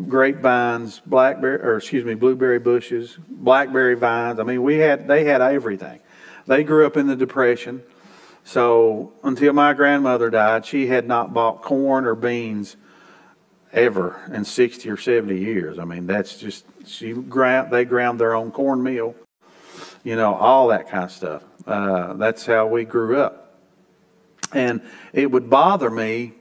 grapevines, 0.07 1.01
blackberry, 1.05 1.59
or 1.61 1.77
excuse 1.77 2.03
me, 2.03 2.15
blueberry 2.15 2.59
bushes, 2.59 3.17
blackberry 3.29 3.95
vines. 3.95 4.39
I 4.39 4.43
mean, 4.43 4.63
we 4.63 4.77
had, 4.77 5.07
they 5.07 5.25
had 5.25 5.41
everything. 5.41 5.99
They 6.45 6.63
grew 6.63 6.85
up 6.85 6.97
in 6.97 7.07
the 7.07 7.15
Depression. 7.15 7.83
So 8.43 9.13
until 9.23 9.53
my 9.53 9.73
grandmother 9.73 10.29
died, 10.29 10.65
she 10.65 10.87
had 10.87 11.05
not 11.05 11.33
bought 11.33 11.61
corn 11.61 12.05
or 12.05 12.15
beans 12.15 12.77
ever 13.73 14.19
in 14.33 14.45
60 14.45 14.89
or 14.89 14.97
70 14.97 15.37
years. 15.37 15.79
I 15.79 15.85
mean, 15.85 16.07
that's 16.07 16.37
just, 16.37 16.65
she 16.85 17.13
ground, 17.13 17.71
they 17.71 17.85
ground 17.85 18.19
their 18.19 18.33
own 18.33 18.51
cornmeal, 18.51 19.15
you 20.03 20.15
know, 20.15 20.33
all 20.35 20.67
that 20.69 20.89
kind 20.89 21.03
of 21.03 21.11
stuff. 21.11 21.43
Uh, 21.65 22.13
that's 22.13 22.45
how 22.45 22.67
we 22.67 22.85
grew 22.85 23.19
up. 23.19 23.59
And 24.53 24.81
it 25.11 25.29
would 25.29 25.49
bother 25.49 25.89
me 25.89 26.33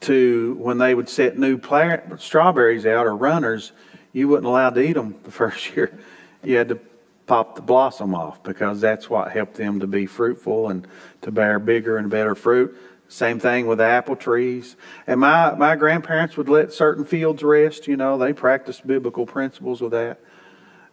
to, 0.00 0.54
when 0.54 0.78
they 0.78 0.94
would 0.94 1.08
set 1.08 1.38
new 1.38 1.58
plant, 1.58 2.20
strawberries 2.20 2.86
out 2.86 3.06
or 3.06 3.14
runners, 3.14 3.72
you 4.12 4.28
wasn't 4.28 4.46
allowed 4.46 4.74
to 4.74 4.80
eat 4.80 4.94
them 4.94 5.14
the 5.22 5.30
first 5.30 5.76
year. 5.76 5.98
You 6.42 6.56
had 6.56 6.70
to 6.70 6.80
pop 7.26 7.54
the 7.54 7.62
blossom 7.62 8.14
off 8.14 8.42
because 8.42 8.80
that's 8.80 9.08
what 9.08 9.30
helped 9.30 9.54
them 9.54 9.78
to 9.80 9.86
be 9.86 10.06
fruitful 10.06 10.70
and 10.70 10.88
to 11.20 11.30
bear 11.30 11.58
bigger 11.58 11.98
and 11.98 12.10
better 12.10 12.34
fruit. 12.34 12.76
Same 13.10 13.40
thing 13.40 13.66
with 13.66 13.80
apple 13.80 14.14
trees. 14.14 14.76
And 15.04 15.18
my, 15.18 15.52
my 15.56 15.74
grandparents 15.74 16.36
would 16.36 16.48
let 16.48 16.72
certain 16.72 17.04
fields 17.04 17.42
rest, 17.42 17.88
you 17.88 17.96
know, 17.96 18.16
they 18.16 18.32
practiced 18.32 18.86
biblical 18.86 19.26
principles 19.26 19.80
with 19.80 19.90
that. 19.90 20.20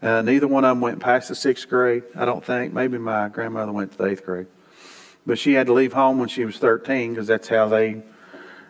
Uh, 0.02 0.24
neither 0.24 0.48
one 0.48 0.66
of 0.66 0.72
them 0.72 0.82
went 0.82 1.00
past 1.00 1.30
the 1.30 1.36
sixth 1.36 1.70
grade, 1.70 2.02
I 2.16 2.26
don't 2.26 2.44
think. 2.44 2.74
Maybe 2.74 2.98
my 2.98 3.30
grandmother 3.30 3.72
went 3.72 3.92
to 3.92 3.98
the 4.00 4.06
eighth 4.06 4.26
grade. 4.26 4.48
But 5.28 5.38
she 5.38 5.54
had 5.54 5.68
to 5.68 5.74
leave 5.74 5.94
home 5.94 6.18
when 6.18 6.28
she 6.28 6.44
was 6.44 6.58
13 6.58 7.14
because 7.14 7.28
that's 7.28 7.50
how 7.50 7.68
they, 7.68 8.02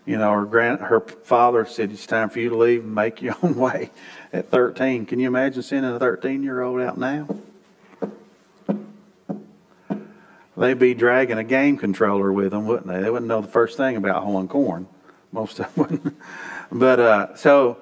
you 0.06 0.18
know, 0.18 0.34
her, 0.34 0.46
grand, 0.46 0.82
her 0.82 1.00
father 1.00 1.66
said, 1.66 1.94
It's 1.94 2.06
time 2.06 2.30
for 2.30 2.42
you 2.42 2.50
to 2.50 2.58
leave 2.58 2.84
and 2.84 2.94
make 2.94 3.22
your 3.22 3.38
own 3.42 3.56
way 3.58 3.92
at 4.34 4.50
13. 4.50 5.06
Can 5.06 5.20
you 5.20 5.28
imagine 5.28 5.64
sending 5.64 5.90
a 5.90 6.00
13 6.00 6.44
year 6.44 6.62
old 6.62 6.82
out 6.82 6.98
now? 6.98 7.30
They'd 10.58 10.80
be 10.80 10.94
dragging 10.94 11.38
a 11.38 11.44
game 11.44 11.78
controller 11.78 12.32
with 12.34 12.52
them, 12.52 12.66
wouldn't 12.66 12.88
they? 12.88 13.02
They 13.02 13.10
wouldn't 13.10 13.28
know 13.28 13.42
the 13.42 13.48
first 13.48 13.78
thing 13.78 13.96
about 13.96 14.24
hoeing 14.24 14.48
corn. 14.48 14.88
Most 15.32 15.60
of 15.60 15.74
them 15.74 15.84
wouldn't. 15.84 16.18
But 16.70 17.00
uh, 17.00 17.36
so 17.38 17.78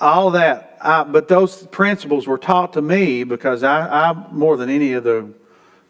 all 0.00 0.32
that, 0.32 0.76
I, 0.80 1.04
but 1.04 1.28
those 1.28 1.64
principles 1.68 2.26
were 2.26 2.38
taught 2.38 2.72
to 2.72 2.82
me 2.82 3.22
because 3.22 3.62
I, 3.62 3.86
I 3.86 4.12
more 4.32 4.56
than 4.56 4.68
any 4.68 4.94
of 4.94 5.04
the 5.04 5.32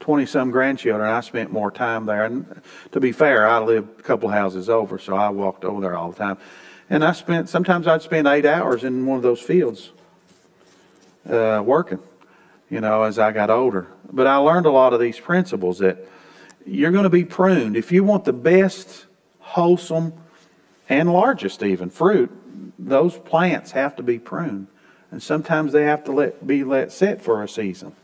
20 0.00 0.26
some 0.26 0.50
grandchildren, 0.50 1.08
I 1.08 1.20
spent 1.22 1.50
more 1.50 1.70
time 1.70 2.04
there. 2.04 2.26
And 2.26 2.60
to 2.92 3.00
be 3.00 3.12
fair, 3.12 3.48
I 3.48 3.58
lived 3.60 4.00
a 4.00 4.02
couple 4.02 4.28
houses 4.28 4.68
over, 4.68 4.98
so 4.98 5.16
I 5.16 5.30
walked 5.30 5.64
over 5.64 5.80
there 5.80 5.96
all 5.96 6.10
the 6.10 6.18
time. 6.18 6.36
And 6.90 7.02
I 7.02 7.12
spent, 7.12 7.48
sometimes 7.48 7.86
I'd 7.86 8.02
spend 8.02 8.26
eight 8.26 8.44
hours 8.44 8.84
in 8.84 9.06
one 9.06 9.16
of 9.16 9.22
those 9.22 9.40
fields 9.40 9.92
uh, 11.26 11.62
working 11.64 12.00
you 12.70 12.80
know, 12.80 13.02
as 13.02 13.18
I 13.18 13.32
got 13.32 13.50
older. 13.50 13.88
But 14.10 14.26
I 14.26 14.36
learned 14.36 14.66
a 14.66 14.70
lot 14.70 14.94
of 14.94 15.00
these 15.00 15.18
principles 15.18 15.78
that 15.80 15.98
you're 16.64 16.92
going 16.92 17.04
to 17.04 17.10
be 17.10 17.24
pruned. 17.24 17.76
If 17.76 17.92
you 17.92 18.04
want 18.04 18.24
the 18.24 18.32
best, 18.32 19.06
wholesome, 19.40 20.14
and 20.88 21.12
largest 21.12 21.62
even 21.62 21.90
fruit, 21.90 22.30
those 22.78 23.16
plants 23.18 23.72
have 23.72 23.96
to 23.96 24.02
be 24.02 24.18
pruned. 24.18 24.68
And 25.10 25.22
sometimes 25.22 25.72
they 25.72 25.84
have 25.84 26.04
to 26.04 26.12
let, 26.12 26.46
be 26.46 26.62
let 26.62 26.92
sit 26.92 27.20
for 27.20 27.42
a 27.42 27.48
season. 27.48 27.94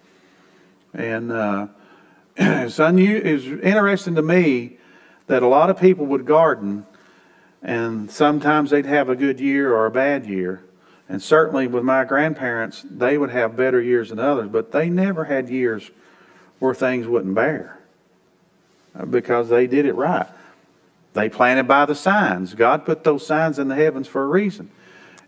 And 0.93 1.31
uh, 1.31 1.69
it's, 2.37 2.79
unu- 2.79 3.25
it's 3.25 3.45
interesting 3.45 4.17
to 4.17 4.23
me 4.23 4.79
that 5.29 5.43
a 5.43 5.47
lot 5.47 5.71
of 5.71 5.79
people 5.79 6.07
would 6.07 6.25
garden, 6.25 6.87
and 7.63 8.11
sometimes 8.11 8.71
they'd 8.71 8.87
have 8.87 9.09
a 9.09 9.17
good 9.17 9.41
year 9.41 9.75
or 9.75 9.87
a 9.87 9.91
bad 9.91 10.27
year. 10.27 10.63
And 11.09 11.23
certainly 11.23 11.67
with 11.67 11.85
my 11.85 12.05
grandparents, 12.05 12.85
they 12.89 13.17
would 13.17 13.31
have 13.31 13.57
better 13.57 13.81
years 13.81 14.11
than 14.11 14.19
others, 14.19 14.49
but 14.49 14.73
they 14.73 14.91
never 14.91 15.25
had 15.25 15.49
years 15.49 15.91
where 16.59 16.75
things 16.75 17.07
wouldn't 17.07 17.35
bear 17.35 17.79
uh, 18.99 19.05
because 19.05 19.49
they 19.49 19.67
did 19.67 19.87
it 19.87 19.95
right. 19.95 20.27
They 21.13 21.29
planted 21.29 21.69
by 21.69 21.87
the 21.87 21.95
signs. 21.95 22.55
God 22.55 22.85
put 22.85 23.05
those 23.05 23.27
signs 23.27 23.59
in 23.59 23.69
the 23.69 23.75
heavens 23.75 24.09
for 24.09 24.23
a 24.25 24.27
reason. 24.27 24.71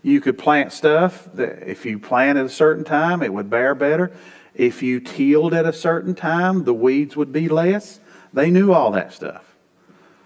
You 0.01 0.21
could 0.21 0.37
plant 0.37 0.71
stuff 0.71 1.27
that 1.33 1.69
if 1.69 1.85
you 1.85 1.99
plant 1.99 2.37
at 2.37 2.45
a 2.45 2.49
certain 2.49 2.83
time, 2.83 3.21
it 3.21 3.33
would 3.33 3.49
bear 3.49 3.73
better. 3.73 4.11
If 4.53 4.83
you 4.83 4.99
tilled 4.99 5.53
at 5.53 5.65
a 5.65 5.73
certain 5.73 6.15
time, 6.15 6.63
the 6.63 6.73
weeds 6.73 7.15
would 7.15 7.31
be 7.31 7.47
less. 7.47 7.99
They 8.33 8.51
knew 8.51 8.71
all 8.71 8.91
that 8.91 9.13
stuff. 9.13 9.43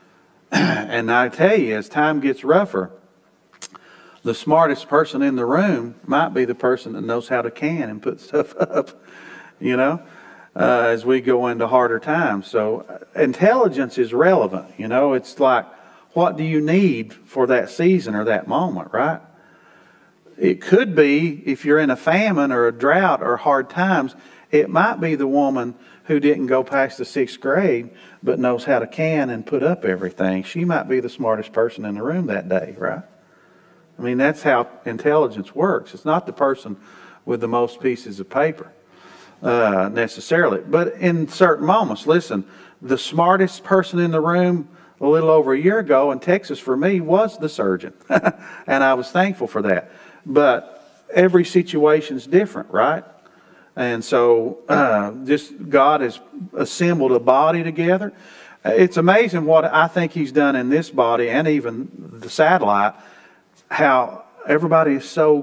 and 0.51 1.11
I 1.11 1.29
tell 1.29 1.57
you, 1.57 1.75
as 1.75 1.89
time 1.89 2.19
gets 2.19 2.43
rougher, 2.43 2.91
the 4.23 4.33
smartest 4.33 4.87
person 4.87 5.21
in 5.21 5.35
the 5.35 5.45
room 5.45 5.95
might 6.05 6.29
be 6.29 6.45
the 6.45 6.55
person 6.55 6.93
that 6.93 7.01
knows 7.01 7.27
how 7.27 7.41
to 7.41 7.51
can 7.51 7.89
and 7.89 8.01
put 8.01 8.19
stuff 8.21 8.55
up, 8.57 8.89
you 9.59 9.77
know, 9.77 10.01
uh, 10.55 10.85
as 10.87 11.05
we 11.05 11.21
go 11.21 11.47
into 11.47 11.67
harder 11.67 11.99
times. 11.99 12.47
So 12.47 12.85
uh, 12.89 13.21
intelligence 13.21 13.97
is 13.97 14.13
relevant, 14.13 14.73
you 14.77 14.87
know, 14.87 15.13
it's 15.13 15.39
like, 15.39 15.65
what 16.13 16.37
do 16.37 16.43
you 16.43 16.61
need 16.61 17.13
for 17.13 17.47
that 17.47 17.69
season 17.69 18.15
or 18.15 18.23
that 18.25 18.47
moment, 18.47 18.93
right? 18.93 19.19
It 20.37 20.61
could 20.61 20.95
be, 20.95 21.43
if 21.45 21.65
you're 21.65 21.79
in 21.79 21.89
a 21.89 21.95
famine 21.95 22.51
or 22.51 22.67
a 22.67 22.71
drought 22.71 23.21
or 23.21 23.37
hard 23.37 23.69
times, 23.69 24.15
it 24.51 24.69
might 24.69 24.99
be 24.99 25.15
the 25.15 25.27
woman 25.27 25.75
who 26.05 26.19
didn't 26.19 26.47
go 26.47 26.63
past 26.63 26.97
the 26.97 27.05
sixth 27.05 27.39
grade 27.39 27.89
but 28.21 28.39
knows 28.39 28.63
how 28.65 28.79
to 28.79 28.87
can 28.87 29.29
and 29.29 29.45
put 29.45 29.63
up 29.63 29.85
everything. 29.85 30.43
She 30.43 30.65
might 30.65 30.87
be 30.87 30.99
the 30.99 31.09
smartest 31.09 31.51
person 31.51 31.85
in 31.85 31.95
the 31.95 32.03
room 32.03 32.27
that 32.27 32.47
day, 32.47 32.75
right? 32.77 33.03
I 33.97 34.01
mean, 34.01 34.17
that's 34.17 34.43
how 34.43 34.67
intelligence 34.85 35.53
works. 35.53 35.93
It's 35.93 36.05
not 36.05 36.25
the 36.25 36.33
person 36.33 36.77
with 37.25 37.41
the 37.41 37.47
most 37.47 37.79
pieces 37.79 38.19
of 38.19 38.29
paper 38.29 38.71
uh, 39.41 39.89
necessarily. 39.91 40.61
But 40.61 40.95
in 40.95 41.27
certain 41.27 41.65
moments, 41.65 42.07
listen, 42.07 42.45
the 42.81 42.97
smartest 42.97 43.63
person 43.63 43.99
in 43.99 44.11
the 44.11 44.21
room 44.21 44.67
a 44.99 45.07
little 45.07 45.29
over 45.29 45.53
a 45.53 45.59
year 45.59 45.79
ago 45.79 46.11
in 46.11 46.19
Texas 46.19 46.59
for 46.59 46.77
me 46.77 47.01
was 47.01 47.37
the 47.37 47.49
surgeon. 47.49 47.93
and 48.09 48.83
I 48.83 48.93
was 48.93 49.11
thankful 49.11 49.47
for 49.47 49.61
that. 49.63 49.91
But 50.25 51.07
every 51.13 51.45
situation 51.45 52.17
is 52.17 52.25
different, 52.25 52.69
right? 52.71 53.03
And 53.75 54.03
so 54.03 54.59
uh, 54.69 55.11
just 55.25 55.69
God 55.69 56.01
has 56.01 56.19
assembled 56.55 57.11
a 57.11 57.19
body 57.19 57.63
together. 57.63 58.13
It's 58.63 58.97
amazing 58.97 59.45
what 59.45 59.65
I 59.65 59.87
think 59.87 60.13
He's 60.13 60.31
done 60.31 60.55
in 60.55 60.69
this 60.69 60.89
body 60.89 61.29
and 61.29 61.47
even 61.47 61.89
the 61.95 62.29
satellite 62.29 62.93
how 63.73 64.23
everybody 64.47 64.93
is 64.93 65.05
so 65.05 65.41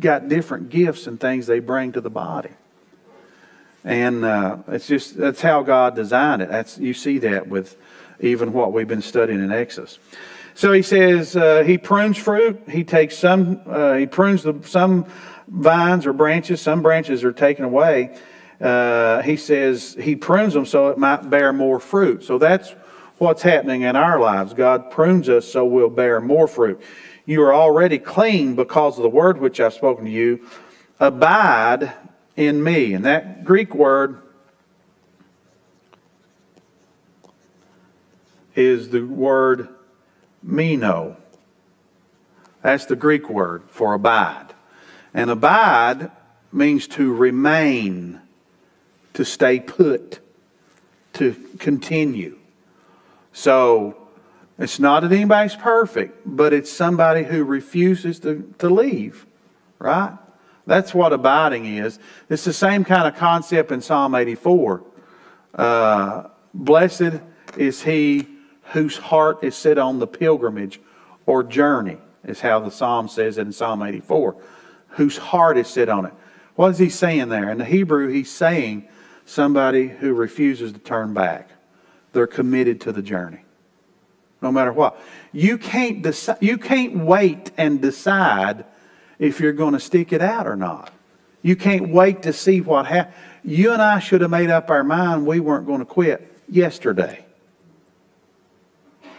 got 0.00 0.28
different 0.28 0.70
gifts 0.70 1.06
and 1.06 1.20
things 1.20 1.46
they 1.46 1.58
bring 1.58 1.92
to 1.92 2.00
the 2.00 2.10
body. 2.10 2.50
And 3.84 4.24
uh, 4.24 4.58
it's 4.68 4.86
just 4.86 5.16
that's 5.16 5.40
how 5.40 5.62
God 5.62 5.94
designed 5.94 6.42
it. 6.42 6.48
That's 6.48 6.78
you 6.78 6.94
see 6.94 7.18
that 7.18 7.48
with 7.48 7.76
even 8.18 8.52
what 8.52 8.72
we've 8.72 8.88
been 8.88 9.02
studying 9.02 9.44
in 9.44 9.52
Exodus. 9.52 9.98
So 10.54 10.72
he 10.72 10.82
says 10.82 11.36
uh, 11.36 11.62
he 11.64 11.76
prunes 11.76 12.16
fruit. 12.16 12.62
He 12.68 12.82
takes 12.82 13.16
some. 13.18 13.60
Uh, 13.66 13.94
he 13.94 14.06
prunes 14.06 14.42
the, 14.42 14.58
some 14.64 15.04
vines 15.46 16.06
or 16.06 16.14
branches. 16.14 16.62
Some 16.62 16.82
branches 16.82 17.22
are 17.24 17.32
taken 17.32 17.64
away. 17.64 18.18
Uh, 18.58 19.20
he 19.20 19.36
says 19.36 19.94
he 20.00 20.16
prunes 20.16 20.54
them 20.54 20.64
so 20.64 20.88
it 20.88 20.96
might 20.96 21.28
bear 21.28 21.52
more 21.52 21.78
fruit. 21.78 22.24
So 22.24 22.38
that's 22.38 22.74
what's 23.18 23.42
happening 23.42 23.82
in 23.82 23.96
our 23.96 24.18
lives. 24.18 24.54
God 24.54 24.90
prunes 24.90 25.28
us 25.28 25.46
so 25.46 25.66
we'll 25.66 25.90
bear 25.90 26.20
more 26.20 26.48
fruit. 26.48 26.80
You 27.26 27.42
are 27.42 27.52
already 27.52 27.98
clean 27.98 28.54
because 28.54 28.96
of 28.96 29.02
the 29.02 29.08
word 29.08 29.38
which 29.38 29.60
I've 29.60 29.74
spoken 29.74 30.04
to 30.04 30.10
you. 30.10 30.46
Abide 31.00 31.92
in 32.36 32.62
me. 32.62 32.94
And 32.94 33.04
that 33.04 33.44
Greek 33.44 33.74
word 33.74 34.22
is 38.54 38.90
the 38.90 39.02
word 39.02 39.68
meno. 40.42 41.16
That's 42.62 42.86
the 42.86 42.96
Greek 42.96 43.28
word 43.28 43.64
for 43.68 43.94
abide. 43.94 44.54
And 45.12 45.28
abide 45.28 46.10
means 46.52 46.86
to 46.88 47.12
remain, 47.12 48.20
to 49.14 49.24
stay 49.24 49.58
put, 49.58 50.20
to 51.14 51.34
continue. 51.58 52.38
So 53.32 54.05
it's 54.58 54.78
not 54.78 55.00
that 55.00 55.12
anybody's 55.12 55.54
perfect, 55.54 56.20
but 56.24 56.52
it's 56.52 56.70
somebody 56.70 57.24
who 57.24 57.44
refuses 57.44 58.18
to, 58.20 58.52
to 58.58 58.70
leave, 58.70 59.26
right? 59.78 60.16
That's 60.66 60.94
what 60.94 61.12
abiding 61.12 61.66
is. 61.66 61.98
It's 62.28 62.44
the 62.44 62.52
same 62.52 62.82
kind 62.82 63.06
of 63.06 63.16
concept 63.16 63.70
in 63.70 63.82
Psalm 63.82 64.14
84. 64.14 64.82
Uh, 65.54 66.24
Blessed 66.54 67.20
is 67.58 67.82
he 67.82 68.26
whose 68.72 68.96
heart 68.96 69.44
is 69.44 69.54
set 69.54 69.78
on 69.78 69.98
the 69.98 70.06
pilgrimage 70.06 70.80
or 71.26 71.42
journey, 71.42 71.98
is 72.24 72.40
how 72.40 72.58
the 72.58 72.70
psalm 72.70 73.08
says 73.08 73.38
it 73.38 73.42
in 73.42 73.52
Psalm 73.52 73.82
84. 73.82 74.36
Whose 74.90 75.18
heart 75.18 75.58
is 75.58 75.68
set 75.68 75.88
on 75.88 76.06
it. 76.06 76.14
What 76.54 76.70
is 76.70 76.78
he 76.78 76.88
saying 76.88 77.28
there? 77.28 77.50
In 77.50 77.58
the 77.58 77.64
Hebrew, 77.64 78.08
he's 78.08 78.30
saying 78.30 78.88
somebody 79.26 79.88
who 79.88 80.14
refuses 80.14 80.72
to 80.72 80.78
turn 80.78 81.12
back. 81.12 81.50
They're 82.12 82.26
committed 82.26 82.80
to 82.82 82.92
the 82.92 83.02
journey. 83.02 83.45
No 84.42 84.52
matter 84.52 84.72
what. 84.72 85.00
You 85.32 85.58
can't, 85.58 86.02
deci- 86.02 86.40
you 86.40 86.58
can't 86.58 86.98
wait 86.98 87.50
and 87.56 87.80
decide 87.80 88.64
if 89.18 89.40
you're 89.40 89.52
going 89.52 89.72
to 89.72 89.80
stick 89.80 90.12
it 90.12 90.22
out 90.22 90.46
or 90.46 90.56
not. 90.56 90.92
You 91.42 91.56
can't 91.56 91.90
wait 91.90 92.22
to 92.22 92.32
see 92.32 92.60
what 92.60 92.86
happens. 92.86 93.14
You 93.44 93.72
and 93.72 93.80
I 93.80 94.00
should 94.00 94.20
have 94.22 94.30
made 94.30 94.50
up 94.50 94.70
our 94.70 94.82
mind 94.82 95.26
we 95.26 95.40
weren't 95.40 95.66
going 95.66 95.78
to 95.78 95.84
quit 95.84 96.32
yesterday. 96.48 97.24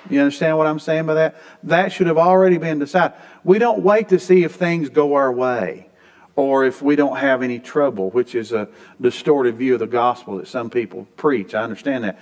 You 0.10 0.20
understand 0.20 0.58
what 0.58 0.68
I'm 0.68 0.80
saying 0.80 1.06
by 1.06 1.16
that? 1.16 1.36
That 1.64 1.92
should 1.92 2.08
have 2.08 2.18
already 2.18 2.58
been 2.58 2.80
decided. 2.80 3.18
We 3.44 3.60
don't 3.60 3.82
wait 3.82 4.10
to 4.10 4.20
see 4.20 4.44
if 4.44 4.56
things 4.56 4.90
go 4.90 5.16
our 5.16 5.32
way 5.32 5.88
or 6.36 6.66
if 6.66 6.82
we 6.82 6.96
don't 6.96 7.18
have 7.18 7.42
any 7.42 7.60
trouble, 7.60 8.10
which 8.12 8.36
is 8.36 8.52
a 8.52 8.70
distorted 9.02 9.56
view 9.56 9.74
of 9.74 9.80
the 9.80 9.88
gospel 9.88 10.38
that 10.38 10.48
some 10.48 10.70
people 10.70 11.08
preach. 11.18 11.56
I 11.56 11.64
understand 11.64 12.04
that. 12.04 12.20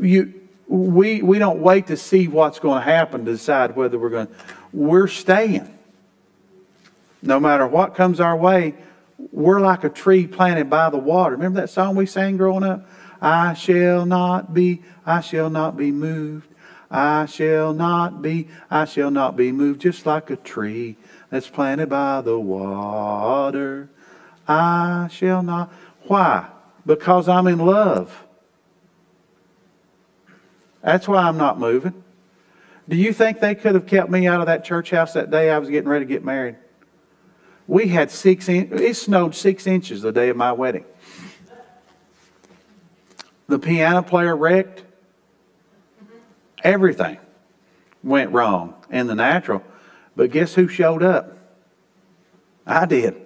You, 0.00 0.34
we, 0.66 1.22
we 1.22 1.38
don't 1.38 1.60
wait 1.60 1.88
to 1.88 1.96
see 1.96 2.28
what's 2.28 2.58
going 2.58 2.78
to 2.78 2.84
happen 2.84 3.24
to 3.24 3.32
decide 3.32 3.76
whether 3.76 3.98
we're 3.98 4.10
going 4.10 4.26
to. 4.28 4.32
We're 4.72 5.08
staying. 5.08 5.70
No 7.22 7.40
matter 7.40 7.66
what 7.66 7.94
comes 7.94 8.20
our 8.20 8.36
way, 8.36 8.74
we're 9.32 9.60
like 9.60 9.84
a 9.84 9.88
tree 9.88 10.26
planted 10.26 10.68
by 10.68 10.90
the 10.90 10.98
water. 10.98 11.36
Remember 11.36 11.60
that 11.60 11.70
song 11.70 11.96
we 11.96 12.06
sang 12.06 12.36
growing 12.36 12.64
up? 12.64 12.86
I 13.20 13.54
shall 13.54 14.04
not 14.04 14.52
be, 14.52 14.82
I 15.06 15.20
shall 15.20 15.48
not 15.48 15.76
be 15.76 15.90
moved. 15.90 16.48
I 16.90 17.26
shall 17.26 17.72
not 17.72 18.22
be, 18.22 18.48
I 18.70 18.84
shall 18.84 19.10
not 19.10 19.36
be 19.36 19.50
moved, 19.52 19.80
just 19.80 20.06
like 20.06 20.30
a 20.30 20.36
tree 20.36 20.96
that's 21.30 21.48
planted 21.48 21.88
by 21.88 22.20
the 22.20 22.38
water. 22.38 23.88
I 24.46 25.08
shall 25.10 25.42
not. 25.42 25.72
Why? 26.02 26.48
Because 26.84 27.28
I'm 27.28 27.46
in 27.46 27.58
love. 27.58 28.24
That's 30.84 31.08
why 31.08 31.22
I'm 31.22 31.38
not 31.38 31.58
moving. 31.58 32.04
Do 32.88 32.96
you 32.96 33.14
think 33.14 33.40
they 33.40 33.54
could 33.54 33.74
have 33.74 33.86
kept 33.86 34.10
me 34.10 34.26
out 34.26 34.40
of 34.40 34.46
that 34.46 34.64
church 34.64 34.90
house 34.90 35.14
that 35.14 35.30
day 35.30 35.50
I 35.50 35.58
was 35.58 35.70
getting 35.70 35.88
ready 35.88 36.04
to 36.04 36.08
get 36.08 36.22
married? 36.22 36.56
We 37.66 37.88
had 37.88 38.10
six 38.10 38.50
in, 38.50 38.70
it 38.78 38.94
snowed 38.94 39.34
six 39.34 39.66
inches 39.66 40.02
the 40.02 40.12
day 40.12 40.28
of 40.28 40.36
my 40.36 40.52
wedding. 40.52 40.84
The 43.48 43.58
piano 43.58 44.02
player 44.02 44.36
wrecked. 44.36 44.82
Everything 46.62 47.18
went 48.02 48.32
wrong 48.32 48.74
in 48.90 49.06
the 49.06 49.14
natural. 49.14 49.62
But 50.14 50.30
guess 50.30 50.54
who 50.54 50.68
showed 50.68 51.02
up? 51.02 51.38
I 52.66 52.84
did. 52.84 53.16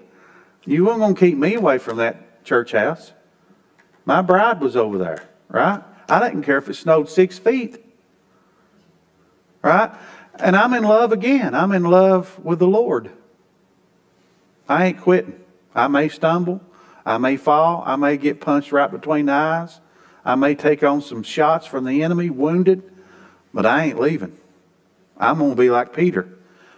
You 0.65 0.87
weren't 0.87 1.01
going 1.01 1.15
to 1.17 1.21
keep 1.21 1.37
me 1.37 1.55
away 1.55 1.79
from 1.79 1.97
that 1.97 2.45
church 2.45 2.73
house. 2.73 3.13
My 4.05 4.23
bride 4.23 4.61
was 4.61 4.77
over 4.77 4.99
there, 4.99 5.29
right? 5.49 5.83
I 6.09 6.21
didn't 6.21 6.45
care 6.45 6.59
if 6.59 6.69
it 6.69 6.75
snowed 6.75 7.09
six 7.09 7.39
feet. 7.39 7.85
Right? 9.63 9.91
And 10.37 10.57
I'm 10.57 10.73
in 10.73 10.85
love 10.85 11.13
again. 11.13 11.55
I'm 11.55 11.73
in 11.73 11.85
love 11.85 12.39
with 12.43 12.59
the 12.59 12.67
Lord. 12.67 13.11
I 14.69 14.87
ain't 14.87 15.01
quitting. 15.01 15.39
I 15.75 15.89
may 15.89 16.09
stumble. 16.09 16.61
I 17.05 17.19
may 17.19 17.37
fall. 17.37 17.83
I 17.87 17.97
may 17.97 18.17
get 18.17 18.41
punched 18.41 18.73
right 18.73 18.91
between 18.91 19.27
the 19.27 19.33
eyes. 19.33 19.81
I 20.25 20.35
may 20.35 20.55
take 20.55 20.83
on 20.83 21.01
some 21.01 21.23
shots 21.23 21.67
from 21.67 21.85
the 21.85 22.03
enemy, 22.03 22.29
wounded, 22.31 22.83
but 23.55 23.65
I 23.65 23.85
ain't 23.85 23.99
leaving. 23.99 24.37
I'm 25.17 25.39
going 25.39 25.51
to 25.51 25.57
be 25.57 25.71
like 25.71 25.95
Peter. 25.95 26.29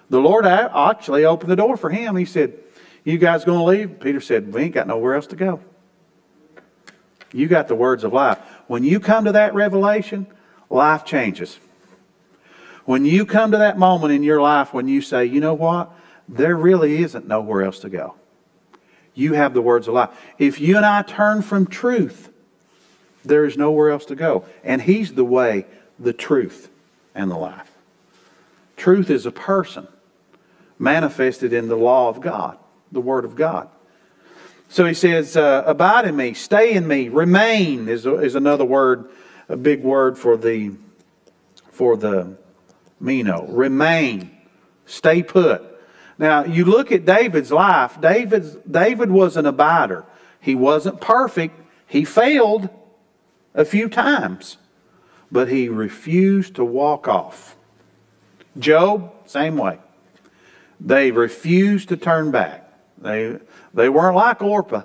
The 0.09 0.21
Lord 0.21 0.47
actually 0.47 1.25
opened 1.25 1.51
the 1.51 1.57
door 1.57 1.77
for 1.77 1.91
him. 1.91 2.17
He 2.17 2.25
said, 2.25 2.55
You 3.05 3.19
guys 3.19 3.45
going 3.45 3.59
to 3.59 3.65
leave? 3.65 4.01
Peter 4.01 4.21
said, 4.21 4.53
We 4.53 4.63
ain't 4.63 4.75
got 4.75 4.87
nowhere 4.87 5.15
else 5.15 5.27
to 5.29 5.37
go. 5.37 5.61
You 7.33 7.47
got 7.47 7.69
the 7.69 7.75
words 7.75 8.05
of 8.05 8.13
life. 8.13 8.39
When 8.71 8.85
you 8.85 9.01
come 9.01 9.25
to 9.25 9.33
that 9.33 9.53
revelation, 9.53 10.29
life 10.69 11.05
changes. 11.05 11.59
When 12.85 13.05
you 13.05 13.27
come 13.27 13.51
to 13.51 13.59
that 13.59 13.81
moment 13.81 14.13
in 14.13 14.23
your 14.23 14.41
life 14.41 14.73
when 14.73 14.87
you 14.87 15.03
say, 15.03 15.25
you 15.25 15.41
know 15.41 15.55
what? 15.55 15.91
There 16.29 16.55
really 16.55 17.03
isn't 17.03 17.27
nowhere 17.27 17.63
else 17.63 17.81
to 17.81 17.89
go. 17.89 18.15
You 19.13 19.33
have 19.33 19.55
the 19.55 19.61
words 19.61 19.89
of 19.89 19.95
life. 19.95 20.11
If 20.39 20.61
you 20.61 20.77
and 20.77 20.87
I 20.87 21.03
turn 21.03 21.43
from 21.43 21.67
truth, 21.67 22.33
there 23.25 23.45
is 23.45 23.57
nowhere 23.57 23.91
else 23.91 24.05
to 24.05 24.15
go. 24.15 24.45
And 24.63 24.81
He's 24.81 25.15
the 25.15 25.25
way, 25.25 25.67
the 25.99 26.13
truth, 26.13 26.71
and 27.13 27.29
the 27.29 27.37
life. 27.37 27.73
Truth 28.77 29.11
is 29.11 29.27
a 29.27 29.33
person 29.33 29.89
manifested 30.79 31.53
in 31.53 31.67
the 31.67 31.75
law 31.75 32.09
of 32.09 32.21
God, 32.21 32.57
the 32.93 33.01
Word 33.01 33.25
of 33.25 33.35
God. 33.35 33.69
So 34.71 34.87
he 34.87 34.95
says, 34.95 35.37
uh, 35.37 35.65
abide 35.67 36.07
in 36.07 36.15
me, 36.15 36.33
stay 36.33 36.75
in 36.75 36.87
me, 36.87 37.09
remain 37.09 37.89
is, 37.89 38.07
is 38.07 38.37
another 38.37 38.65
word, 38.65 39.11
a 39.49 39.57
big 39.57 39.83
word 39.83 40.17
for 40.17 40.37
the, 40.37 40.77
for 41.73 41.97
the 41.97 42.37
meno. 43.01 43.47
Remain, 43.49 44.31
stay 44.87 45.25
put. 45.25 45.61
Now, 46.19 46.45
you 46.45 46.65
look 46.65 46.93
at 46.93 47.05
David's 47.05 47.51
life, 47.51 48.01
David's, 48.01 48.55
David 48.59 49.11
was 49.11 49.37
an 49.37 49.45
abider. 49.45 50.05
He 50.41 50.55
wasn't 50.55 51.01
perfect. 51.01 51.61
He 51.89 52.05
failed 52.05 52.69
a 53.55 53.65
few 53.65 53.89
times, 53.89 54.57
but 55.33 55.49
he 55.49 55.69
refused 55.69 56.55
to 56.55 56.65
walk 56.65 57.09
off. 57.09 57.57
Job, 58.57 59.13
same 59.27 59.57
way. 59.57 59.81
They 60.79 61.11
refused 61.11 61.89
to 61.89 61.97
turn 61.97 62.31
back. 62.31 62.70
They, 63.01 63.39
they 63.73 63.89
weren't 63.89 64.17
like 64.17 64.43
Orpah. 64.43 64.83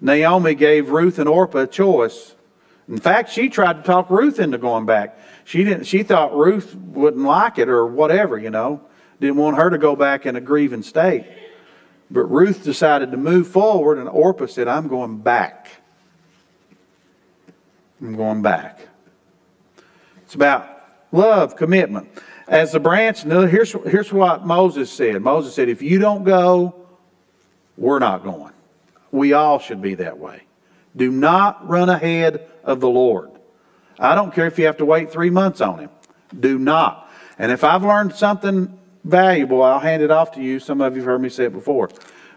Naomi 0.00 0.54
gave 0.54 0.90
Ruth 0.90 1.18
and 1.18 1.28
Orpah 1.28 1.60
a 1.60 1.66
choice. 1.66 2.34
In 2.88 2.98
fact, 2.98 3.30
she 3.30 3.48
tried 3.48 3.78
to 3.78 3.82
talk 3.82 4.10
Ruth 4.10 4.38
into 4.38 4.58
going 4.58 4.86
back. 4.86 5.18
She 5.44 5.64
didn't. 5.64 5.84
She 5.84 6.02
thought 6.02 6.36
Ruth 6.36 6.74
wouldn't 6.74 7.24
like 7.24 7.58
it 7.58 7.68
or 7.68 7.86
whatever, 7.86 8.38
you 8.38 8.50
know. 8.50 8.80
Didn't 9.20 9.36
want 9.36 9.56
her 9.56 9.70
to 9.70 9.78
go 9.78 9.96
back 9.96 10.26
in 10.26 10.36
a 10.36 10.40
grieving 10.40 10.82
state. 10.82 11.26
But 12.10 12.24
Ruth 12.26 12.62
decided 12.62 13.10
to 13.10 13.16
move 13.16 13.48
forward, 13.48 13.98
and 13.98 14.08
Orpah 14.08 14.46
said, 14.46 14.68
"I'm 14.68 14.86
going 14.86 15.18
back. 15.18 15.68
I'm 18.00 18.14
going 18.14 18.42
back." 18.42 18.86
It's 20.26 20.34
about 20.34 20.68
love, 21.10 21.56
commitment. 21.56 22.08
As 22.48 22.72
the 22.72 22.80
branch, 22.80 23.22
here's, 23.22 23.72
here's 23.72 24.12
what 24.12 24.46
Moses 24.46 24.90
said. 24.90 25.20
Moses 25.22 25.54
said, 25.54 25.68
If 25.68 25.82
you 25.82 25.98
don't 25.98 26.22
go, 26.22 26.85
we're 27.76 27.98
not 27.98 28.24
going. 28.24 28.52
We 29.10 29.32
all 29.32 29.58
should 29.58 29.80
be 29.80 29.94
that 29.96 30.18
way. 30.18 30.42
Do 30.96 31.10
not 31.10 31.68
run 31.68 31.88
ahead 31.88 32.48
of 32.64 32.80
the 32.80 32.88
Lord. 32.88 33.30
I 33.98 34.14
don't 34.14 34.34
care 34.34 34.46
if 34.46 34.58
you 34.58 34.66
have 34.66 34.78
to 34.78 34.84
wait 34.84 35.10
three 35.10 35.30
months 35.30 35.60
on 35.60 35.78
Him. 35.78 35.90
Do 36.38 36.58
not. 36.58 37.10
And 37.38 37.52
if 37.52 37.64
I've 37.64 37.82
learned 37.82 38.14
something 38.14 38.78
valuable, 39.04 39.62
I'll 39.62 39.78
hand 39.78 40.02
it 40.02 40.10
off 40.10 40.32
to 40.32 40.42
you. 40.42 40.58
Some 40.58 40.80
of 40.80 40.94
you 40.94 41.00
have 41.00 41.06
heard 41.06 41.20
me 41.20 41.28
say 41.28 41.44
it 41.44 41.52
before. 41.52 41.90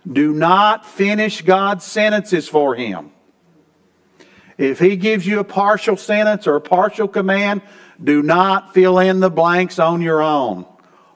Do 0.09 0.33
not 0.33 0.85
finish 0.85 1.41
God's 1.41 1.83
sentences 1.85 2.47
for 2.47 2.75
Him. 2.75 3.11
If 4.57 4.79
He 4.79 4.95
gives 4.97 5.25
you 5.25 5.39
a 5.39 5.43
partial 5.43 5.97
sentence 5.97 6.47
or 6.47 6.55
a 6.55 6.61
partial 6.61 7.07
command, 7.07 7.61
do 8.01 8.21
not 8.21 8.73
fill 8.73 8.99
in 8.99 9.19
the 9.19 9.29
blanks 9.29 9.79
on 9.79 10.01
your 10.01 10.21
own. 10.21 10.65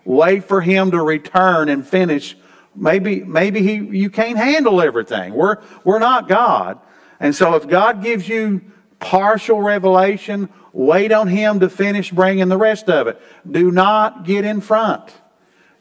Wait 0.06 0.46
for 0.46 0.62
Him 0.62 0.92
to 0.92 1.02
return 1.02 1.70
and 1.70 1.88
finish 1.88 2.38
Maybe, 2.76 3.24
maybe 3.24 3.62
he, 3.62 3.76
you 3.98 4.10
can't 4.10 4.38
handle 4.38 4.82
everything. 4.82 5.34
We're, 5.34 5.58
we're 5.84 6.00
not 6.00 6.28
God. 6.28 6.80
And 7.20 7.36
so 7.36 7.56
if 7.56 7.68
God 7.68 8.02
gives 8.02 8.28
you 8.28 8.62
partial 9.00 9.62
revelation, 9.62 10.50
wait 10.72 11.12
on 11.12 11.28
him 11.28 11.60
to 11.60 11.70
finish 11.70 12.12
bringing 12.12 12.50
the 12.50 12.58
rest 12.58 12.90
of 12.90 13.08
it. 13.08 13.22
Do 13.50 13.72
not 13.72 14.26
get 14.26 14.46
in 14.46 14.62
front. 14.62 15.04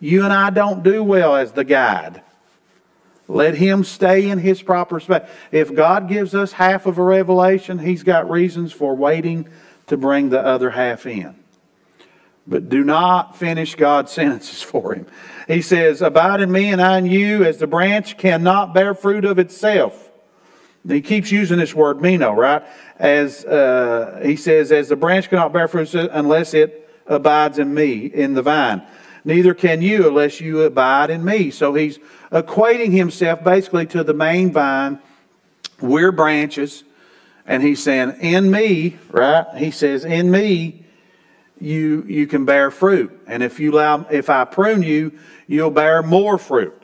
You 0.01 0.25
and 0.25 0.33
I 0.33 0.51
don't 0.51 0.83
do 0.83 1.03
well 1.03 1.37
as 1.37 1.53
the 1.53 1.65
guide. 1.65 2.23
Let 3.29 3.55
him 3.55 3.85
stay 3.85 4.29
in 4.29 4.39
his 4.39 4.61
proper 4.61 5.01
space. 5.01 5.23
If 5.51 5.75
God 5.75 6.09
gives 6.09 6.35
us 6.35 6.53
half 6.53 6.87
of 6.87 6.99
a 6.99 7.03
revelation, 7.03 7.79
he's 7.79 8.03
got 8.03 8.29
reasons 8.29 8.73
for 8.73 8.95
waiting 8.95 9.49
to 9.87 9.97
bring 9.97 10.31
the 10.31 10.45
other 10.45 10.71
half 10.71 11.07
in. 11.07 11.42
But 12.47 12.69
do 12.69 12.83
not 12.83 13.37
finish 13.37 13.75
God's 13.75 14.13
sentences 14.21 14.63
for 14.63 14.95
him. 14.95 15.07
He 15.47 15.63
says, 15.63 16.03
Abide 16.03 16.41
in 16.41 16.51
me 16.51 16.71
and 16.71 16.81
I 16.81 16.99
in 16.99 17.07
you, 17.07 17.45
as 17.45 17.59
the 17.59 17.67
branch 17.67 18.19
cannot 18.19 18.75
bear 18.75 18.95
fruit 18.95 19.25
of 19.25 19.39
itself. 19.39 20.11
He 20.87 21.01
keeps 21.01 21.31
using 21.31 21.59
this 21.59 21.75
word 21.75 22.01
meno, 22.01 22.33
right? 22.33 22.63
As 22.99 23.45
uh, 23.45 24.21
he 24.25 24.35
says, 24.35 24.73
as 24.73 24.89
the 24.89 24.97
branch 24.97 25.29
cannot 25.29 25.53
bear 25.53 25.69
fruit 25.69 25.95
unless 25.95 26.55
it 26.55 26.89
abides 27.07 27.59
in 27.59 27.73
me, 27.73 28.07
in 28.07 28.35
the 28.35 28.43
vine. 28.43 28.83
Neither 29.25 29.55
can 29.55 29.83
you 29.83 30.09
unless 30.09 30.41
you 30.41 30.63
abide 30.63 31.11
in 31.11 31.25
me. 31.25 31.51
So 31.51 31.75
he's 31.75 31.99
equating 32.33 32.93
himself 32.93 33.45
basically 33.45 33.87
to 33.87 34.03
the 34.03 34.15
main 34.15 34.51
vine. 34.51 34.99
We're 35.81 36.11
branches. 36.11 36.83
And 37.47 37.63
he's 37.63 37.83
saying, 37.83 38.17
in 38.21 38.51
me, 38.51 38.99
right? 39.11 39.47
He 39.57 39.71
says, 39.71 40.05
in 40.05 40.31
me, 40.31 40.82
you, 41.63 42.03
you 42.09 42.27
can 42.27 42.45
bear 42.45 42.71
fruit. 42.71 43.23
And 43.27 43.43
if 43.43 43.61
you 43.61 43.73
allow, 43.73 44.05
if 44.11 44.29
I 44.29 44.45
prune 44.45 44.83
you, 44.83 45.13
you'll 45.47 45.71
bear 45.71 46.03
more 46.03 46.37
fruit. 46.37 46.75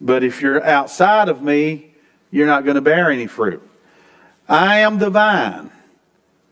But 0.00 0.22
if 0.22 0.40
you're 0.40 0.64
outside 0.64 1.28
of 1.28 1.42
me, 1.42 1.92
you're 2.30 2.46
not 2.46 2.64
going 2.64 2.76
to 2.76 2.80
bear 2.80 3.10
any 3.10 3.26
fruit. 3.26 3.68
I 4.48 4.78
am 4.78 4.98
the 4.98 5.10
vine. 5.10 5.70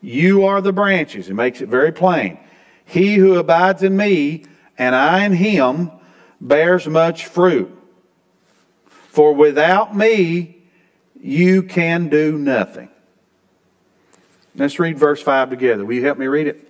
You 0.01 0.45
are 0.45 0.61
the 0.61 0.73
branches. 0.73 1.29
It 1.29 1.35
makes 1.35 1.61
it 1.61 1.69
very 1.69 1.93
plain. 1.93 2.39
He 2.85 3.15
who 3.15 3.39
abides 3.39 3.83
in 3.83 3.97
me, 3.97 4.45
and 4.77 4.95
I 4.95 5.25
in 5.25 5.33
him, 5.33 5.93
bears 6.41 6.89
much 6.89 7.27
fruit. 7.27 7.77
For 8.87 9.33
without 9.33 9.95
me, 9.95 10.57
you 11.21 11.63
can 11.63 12.09
do 12.09 12.37
nothing. 12.37 12.89
Let's 14.57 14.79
read 14.79 14.99
verse 14.99 15.23
5 15.23 15.51
together. 15.51 15.85
Will 15.85 15.95
you 15.95 16.05
help 16.05 16.19
me 16.19 16.27
read 16.27 16.49
it? 16.49 16.70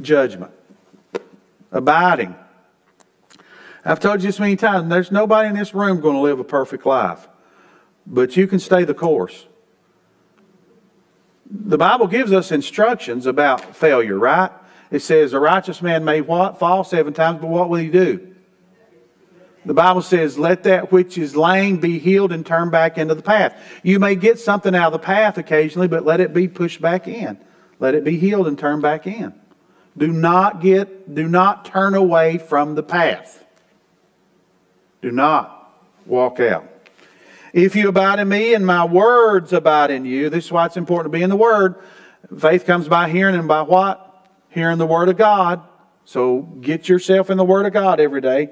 Judgment. 0.00 0.52
Abiding. 1.72 2.34
I've 3.84 4.00
told 4.00 4.22
you 4.22 4.28
this 4.28 4.40
many 4.40 4.56
times, 4.56 4.88
there's 4.88 5.12
nobody 5.12 5.48
in 5.48 5.56
this 5.56 5.74
room 5.74 6.00
going 6.00 6.14
to 6.14 6.20
live 6.20 6.40
a 6.40 6.44
perfect 6.44 6.86
life. 6.86 7.28
But 8.06 8.36
you 8.36 8.46
can 8.46 8.58
stay 8.58 8.84
the 8.84 8.94
course. 8.94 9.46
The 11.50 11.78
Bible 11.78 12.06
gives 12.06 12.32
us 12.32 12.50
instructions 12.50 13.26
about 13.26 13.76
failure, 13.76 14.18
right? 14.18 14.50
It 14.90 15.00
says 15.00 15.32
a 15.32 15.40
righteous 15.40 15.82
man 15.82 16.04
may 16.04 16.20
what? 16.20 16.58
Fall 16.58 16.84
seven 16.84 17.12
times, 17.12 17.40
but 17.40 17.48
what 17.48 17.68
will 17.68 17.78
he 17.78 17.90
do? 17.90 18.34
The 19.66 19.74
Bible 19.74 20.02
says, 20.02 20.38
let 20.38 20.64
that 20.64 20.92
which 20.92 21.16
is 21.16 21.34
lame 21.34 21.78
be 21.78 21.98
healed 21.98 22.32
and 22.32 22.44
turn 22.44 22.70
back 22.70 22.98
into 22.98 23.14
the 23.14 23.22
path. 23.22 23.58
You 23.82 23.98
may 23.98 24.14
get 24.14 24.38
something 24.38 24.74
out 24.74 24.88
of 24.88 24.92
the 24.92 24.98
path 24.98 25.38
occasionally, 25.38 25.88
but 25.88 26.04
let 26.04 26.20
it 26.20 26.34
be 26.34 26.48
pushed 26.48 26.82
back 26.82 27.08
in. 27.08 27.38
Let 27.80 27.94
it 27.94 28.04
be 28.04 28.18
healed 28.18 28.46
and 28.46 28.58
turn 28.58 28.80
back 28.80 29.06
in. 29.06 29.34
Do 29.96 30.08
not 30.08 30.60
get, 30.60 31.14
do 31.14 31.28
not 31.28 31.64
turn 31.64 31.94
away 31.94 32.38
from 32.38 32.74
the 32.74 32.82
path. 32.82 33.44
Do 35.02 35.10
not 35.10 35.72
walk 36.06 36.40
out. 36.40 36.68
If 37.52 37.76
you 37.76 37.88
abide 37.88 38.18
in 38.18 38.28
me 38.28 38.54
and 38.54 38.66
my 38.66 38.84
words 38.84 39.52
abide 39.52 39.92
in 39.92 40.04
you, 40.04 40.28
this 40.28 40.46
is 40.46 40.52
why 40.52 40.66
it's 40.66 40.76
important 40.76 41.12
to 41.12 41.16
be 41.18 41.22
in 41.22 41.30
the 41.30 41.36
Word. 41.36 41.76
Faith 42.36 42.66
comes 42.66 42.88
by 42.88 43.08
hearing 43.08 43.36
and 43.36 43.46
by 43.46 43.62
what? 43.62 44.28
Hearing 44.48 44.78
the 44.78 44.86
Word 44.86 45.08
of 45.08 45.16
God. 45.16 45.62
So 46.04 46.40
get 46.40 46.88
yourself 46.88 47.30
in 47.30 47.36
the 47.36 47.44
Word 47.44 47.66
of 47.66 47.72
God 47.72 48.00
every 48.00 48.20
day. 48.20 48.50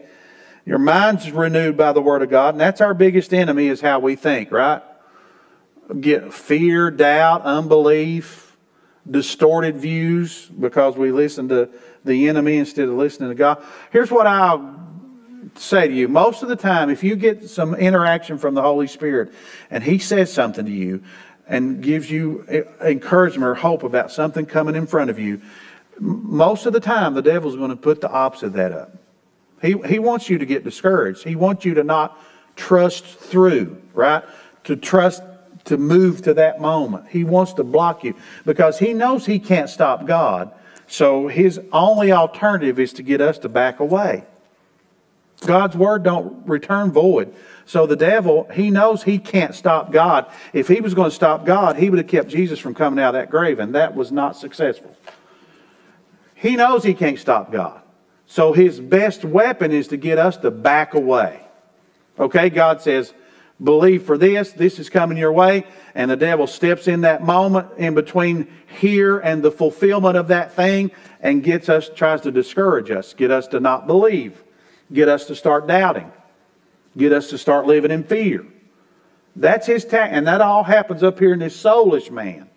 Your 0.64 0.78
mind's 0.78 1.30
renewed 1.32 1.76
by 1.76 1.92
the 1.92 2.00
Word 2.00 2.22
of 2.22 2.30
God, 2.30 2.54
and 2.54 2.60
that's 2.60 2.80
our 2.80 2.94
biggest 2.94 3.34
enemy 3.34 3.66
is 3.66 3.80
how 3.80 3.98
we 3.98 4.14
think, 4.14 4.52
right? 4.52 4.82
Get 6.00 6.32
fear, 6.32 6.90
doubt, 6.90 7.42
unbelief, 7.42 8.41
distorted 9.10 9.76
views 9.76 10.46
because 10.46 10.96
we 10.96 11.10
listen 11.10 11.48
to 11.48 11.68
the 12.04 12.28
enemy 12.28 12.56
instead 12.56 12.88
of 12.88 12.94
listening 12.94 13.30
to 13.30 13.34
God. 13.34 13.62
Here's 13.90 14.10
what 14.10 14.26
I'll 14.26 14.80
say 15.56 15.88
to 15.88 15.94
you 15.94 16.08
most 16.08 16.42
of 16.42 16.48
the 16.48 16.56
time, 16.56 16.90
if 16.90 17.02
you 17.02 17.16
get 17.16 17.48
some 17.48 17.74
interaction 17.74 18.38
from 18.38 18.54
the 18.54 18.62
Holy 18.62 18.86
Spirit 18.86 19.32
and 19.70 19.82
He 19.82 19.98
says 19.98 20.32
something 20.32 20.64
to 20.64 20.72
you 20.72 21.02
and 21.46 21.82
gives 21.82 22.10
you 22.10 22.44
encouragement 22.80 23.44
or 23.44 23.54
hope 23.54 23.82
about 23.82 24.12
something 24.12 24.46
coming 24.46 24.76
in 24.76 24.86
front 24.86 25.10
of 25.10 25.18
you, 25.18 25.42
most 25.98 26.66
of 26.66 26.72
the 26.72 26.80
time 26.80 27.14
the 27.14 27.22
devil's 27.22 27.56
going 27.56 27.70
to 27.70 27.76
put 27.76 28.00
the 28.00 28.10
opposite 28.10 28.46
of 28.46 28.52
that 28.54 28.72
up. 28.72 28.96
He, 29.60 29.76
he 29.86 29.98
wants 29.98 30.28
you 30.28 30.38
to 30.38 30.46
get 30.46 30.64
discouraged. 30.64 31.22
He 31.22 31.36
wants 31.36 31.64
you 31.64 31.74
to 31.74 31.84
not 31.84 32.18
trust 32.56 33.04
through, 33.04 33.80
right? 33.94 34.24
To 34.64 34.76
trust 34.76 35.22
to 35.64 35.76
move 35.76 36.22
to 36.22 36.34
that 36.34 36.60
moment. 36.60 37.06
He 37.08 37.24
wants 37.24 37.52
to 37.54 37.64
block 37.64 38.04
you 38.04 38.14
because 38.44 38.78
he 38.78 38.92
knows 38.92 39.26
he 39.26 39.38
can't 39.38 39.70
stop 39.70 40.06
God. 40.06 40.52
So 40.86 41.28
his 41.28 41.60
only 41.72 42.12
alternative 42.12 42.78
is 42.78 42.92
to 42.94 43.02
get 43.02 43.20
us 43.20 43.38
to 43.38 43.48
back 43.48 43.80
away. 43.80 44.24
God's 45.46 45.76
word 45.76 46.02
don't 46.02 46.46
return 46.46 46.92
void. 46.92 47.34
So 47.64 47.86
the 47.86 47.96
devil, 47.96 48.48
he 48.52 48.70
knows 48.70 49.02
he 49.02 49.18
can't 49.18 49.54
stop 49.54 49.92
God. 49.92 50.26
If 50.52 50.68
he 50.68 50.80
was 50.80 50.94
going 50.94 51.10
to 51.10 51.14
stop 51.14 51.44
God, 51.44 51.76
he 51.76 51.90
would 51.90 51.98
have 51.98 52.08
kept 52.08 52.28
Jesus 52.28 52.58
from 52.58 52.74
coming 52.74 53.02
out 53.02 53.14
of 53.14 53.20
that 53.20 53.30
grave, 53.30 53.58
and 53.58 53.74
that 53.74 53.94
was 53.94 54.12
not 54.12 54.36
successful. 54.36 54.96
He 56.34 56.56
knows 56.56 56.84
he 56.84 56.94
can't 56.94 57.18
stop 57.18 57.52
God. 57.52 57.80
So 58.26 58.52
his 58.52 58.80
best 58.80 59.24
weapon 59.24 59.72
is 59.72 59.88
to 59.88 59.96
get 59.96 60.18
us 60.18 60.36
to 60.38 60.50
back 60.50 60.94
away. 60.94 61.40
Okay, 62.18 62.50
God 62.50 62.80
says, 62.80 63.12
believe 63.62 64.04
for 64.04 64.18
this, 64.18 64.52
this 64.52 64.78
is 64.78 64.90
coming 64.90 65.16
your 65.16 65.32
way, 65.32 65.64
and 65.94 66.10
the 66.10 66.16
devil 66.16 66.46
steps 66.46 66.88
in 66.88 67.02
that 67.02 67.22
moment 67.22 67.68
in 67.76 67.94
between 67.94 68.48
here 68.80 69.18
and 69.18 69.42
the 69.42 69.50
fulfillment 69.50 70.16
of 70.16 70.28
that 70.28 70.52
thing 70.52 70.90
and 71.20 71.42
gets 71.42 71.68
us, 71.68 71.90
tries 71.94 72.22
to 72.22 72.32
discourage 72.32 72.90
us, 72.90 73.14
get 73.14 73.30
us 73.30 73.46
to 73.48 73.60
not 73.60 73.86
believe, 73.86 74.42
get 74.92 75.08
us 75.08 75.26
to 75.26 75.36
start 75.36 75.66
doubting, 75.66 76.10
get 76.96 77.12
us 77.12 77.30
to 77.30 77.38
start 77.38 77.66
living 77.66 77.90
in 77.90 78.04
fear. 78.04 78.44
That's 79.36 79.66
his 79.66 79.84
ta- 79.84 80.08
and 80.10 80.26
that 80.26 80.40
all 80.40 80.64
happens 80.64 81.02
up 81.02 81.18
here 81.18 81.32
in 81.32 81.38
this 81.38 81.60
soulish 81.60 82.10
man. 82.10 82.48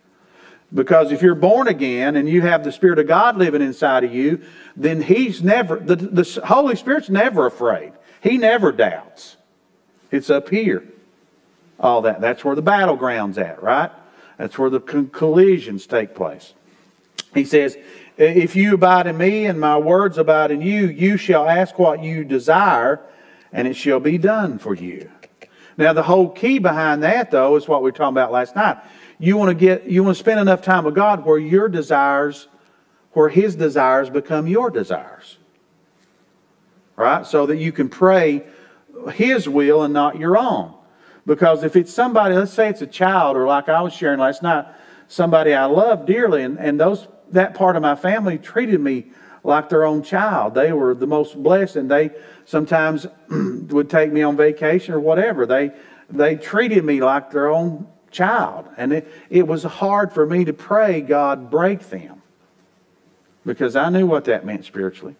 Because 0.73 1.11
if 1.11 1.21
you're 1.21 1.35
born 1.35 1.67
again 1.67 2.15
and 2.15 2.27
you 2.27 2.41
have 2.41 2.63
the 2.63 2.71
Spirit 2.71 2.99
of 2.99 3.07
God 3.07 3.37
living 3.37 3.61
inside 3.61 4.03
of 4.03 4.13
you, 4.13 4.41
then 4.75 5.01
He's 5.01 5.41
never, 5.41 5.77
the, 5.77 5.95
the 5.95 6.41
Holy 6.45 6.75
Spirit's 6.75 7.09
never 7.09 7.45
afraid. 7.45 7.93
He 8.21 8.37
never 8.37 8.71
doubts. 8.71 9.37
It's 10.11 10.29
up 10.29 10.49
here. 10.49 10.83
All 11.79 12.01
that. 12.03 12.21
That's 12.21 12.43
where 12.45 12.55
the 12.55 12.61
battleground's 12.61 13.37
at, 13.37 13.61
right? 13.61 13.91
That's 14.37 14.57
where 14.57 14.69
the 14.69 14.79
collisions 14.79 15.87
take 15.87 16.15
place. 16.15 16.53
He 17.33 17.45
says, 17.45 17.77
If 18.17 18.55
you 18.55 18.75
abide 18.75 19.07
in 19.07 19.17
me 19.17 19.45
and 19.45 19.59
my 19.59 19.77
words 19.77 20.17
abide 20.17 20.51
in 20.51 20.61
you, 20.61 20.87
you 20.87 21.17
shall 21.17 21.47
ask 21.47 21.77
what 21.77 22.01
you 22.03 22.23
desire, 22.23 23.01
and 23.51 23.67
it 23.67 23.75
shall 23.75 23.99
be 23.99 24.17
done 24.17 24.57
for 24.57 24.73
you. 24.73 25.09
Now, 25.77 25.91
the 25.91 26.03
whole 26.03 26.29
key 26.29 26.59
behind 26.59 27.03
that, 27.03 27.31
though, 27.31 27.55
is 27.57 27.67
what 27.67 27.81
we 27.81 27.89
were 27.89 27.97
talking 27.97 28.13
about 28.13 28.31
last 28.31 28.55
night. 28.55 28.77
You 29.19 29.37
want 29.37 29.49
to 29.49 29.55
get, 29.55 29.85
you 29.85 30.03
want 30.03 30.15
to 30.15 30.19
spend 30.19 30.39
enough 30.39 30.61
time 30.61 30.85
with 30.85 30.95
God 30.95 31.25
where 31.25 31.37
your 31.37 31.67
desires, 31.67 32.47
where 33.11 33.29
His 33.29 33.55
desires 33.55 34.09
become 34.09 34.47
your 34.47 34.69
desires. 34.69 35.37
Right? 36.95 37.25
So 37.25 37.45
that 37.45 37.57
you 37.57 37.73
can 37.73 37.89
pray 37.89 38.43
His 39.13 39.49
will 39.49 39.83
and 39.83 39.93
not 39.93 40.17
your 40.17 40.37
own. 40.37 40.73
Because 41.25 41.63
if 41.63 41.75
it's 41.75 41.93
somebody, 41.93 42.35
let's 42.35 42.53
say 42.53 42.69
it's 42.69 42.81
a 42.81 42.87
child, 42.87 43.35
or 43.35 43.47
like 43.47 43.69
I 43.69 43.81
was 43.81 43.93
sharing 43.93 44.19
last 44.19 44.43
night, 44.43 44.65
somebody 45.07 45.53
I 45.53 45.65
love 45.65 46.05
dearly, 46.05 46.43
and, 46.43 46.59
and 46.59 46.79
those 46.79 47.07
that 47.31 47.55
part 47.55 47.75
of 47.75 47.81
my 47.81 47.95
family 47.95 48.37
treated 48.37 48.79
me 48.79 49.07
like 49.43 49.69
their 49.69 49.83
own 49.83 50.03
child. 50.03 50.53
They 50.53 50.71
were 50.71 50.93
the 50.93 51.07
most 51.07 51.41
blessed, 51.41 51.75
and 51.75 51.89
they 51.89 52.11
sometimes 52.45 53.07
would 53.29 53.89
take 53.89 54.11
me 54.11 54.21
on 54.21 54.37
vacation 54.37 54.93
or 54.93 54.99
whatever. 54.99 55.45
They 55.45 55.71
they 56.09 56.35
treated 56.35 56.83
me 56.83 57.01
like 57.01 57.31
their 57.31 57.49
own 57.49 57.87
child. 58.11 58.67
And 58.77 58.93
it, 58.93 59.07
it 59.29 59.47
was 59.47 59.63
hard 59.63 60.13
for 60.13 60.25
me 60.25 60.45
to 60.45 60.53
pray, 60.53 61.01
God, 61.01 61.49
break 61.49 61.89
them. 61.89 62.21
Because 63.45 63.75
I 63.75 63.89
knew 63.89 64.07
what 64.07 64.25
that 64.25 64.45
meant 64.45 64.65
spiritually. 64.65 65.15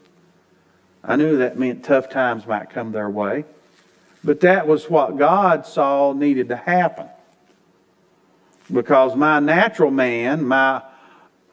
I 1.04 1.15
knew 1.15 1.38
that 1.38 1.60
meant 1.60 1.84
tough 1.84 2.10
times 2.10 2.48
might 2.48 2.72
come 2.72 2.91
their 2.91 3.10
way. 3.10 3.46
But 4.26 4.40
that 4.40 4.68
was 4.68 4.90
what 4.90 5.18
God 5.18 5.68
saw 5.68 6.12
needed 6.12 6.50
to 6.50 6.56
happen. 6.56 7.08
Because 8.74 9.16
my 9.16 9.40
natural 9.40 9.92
man, 9.92 10.44
my 10.44 10.82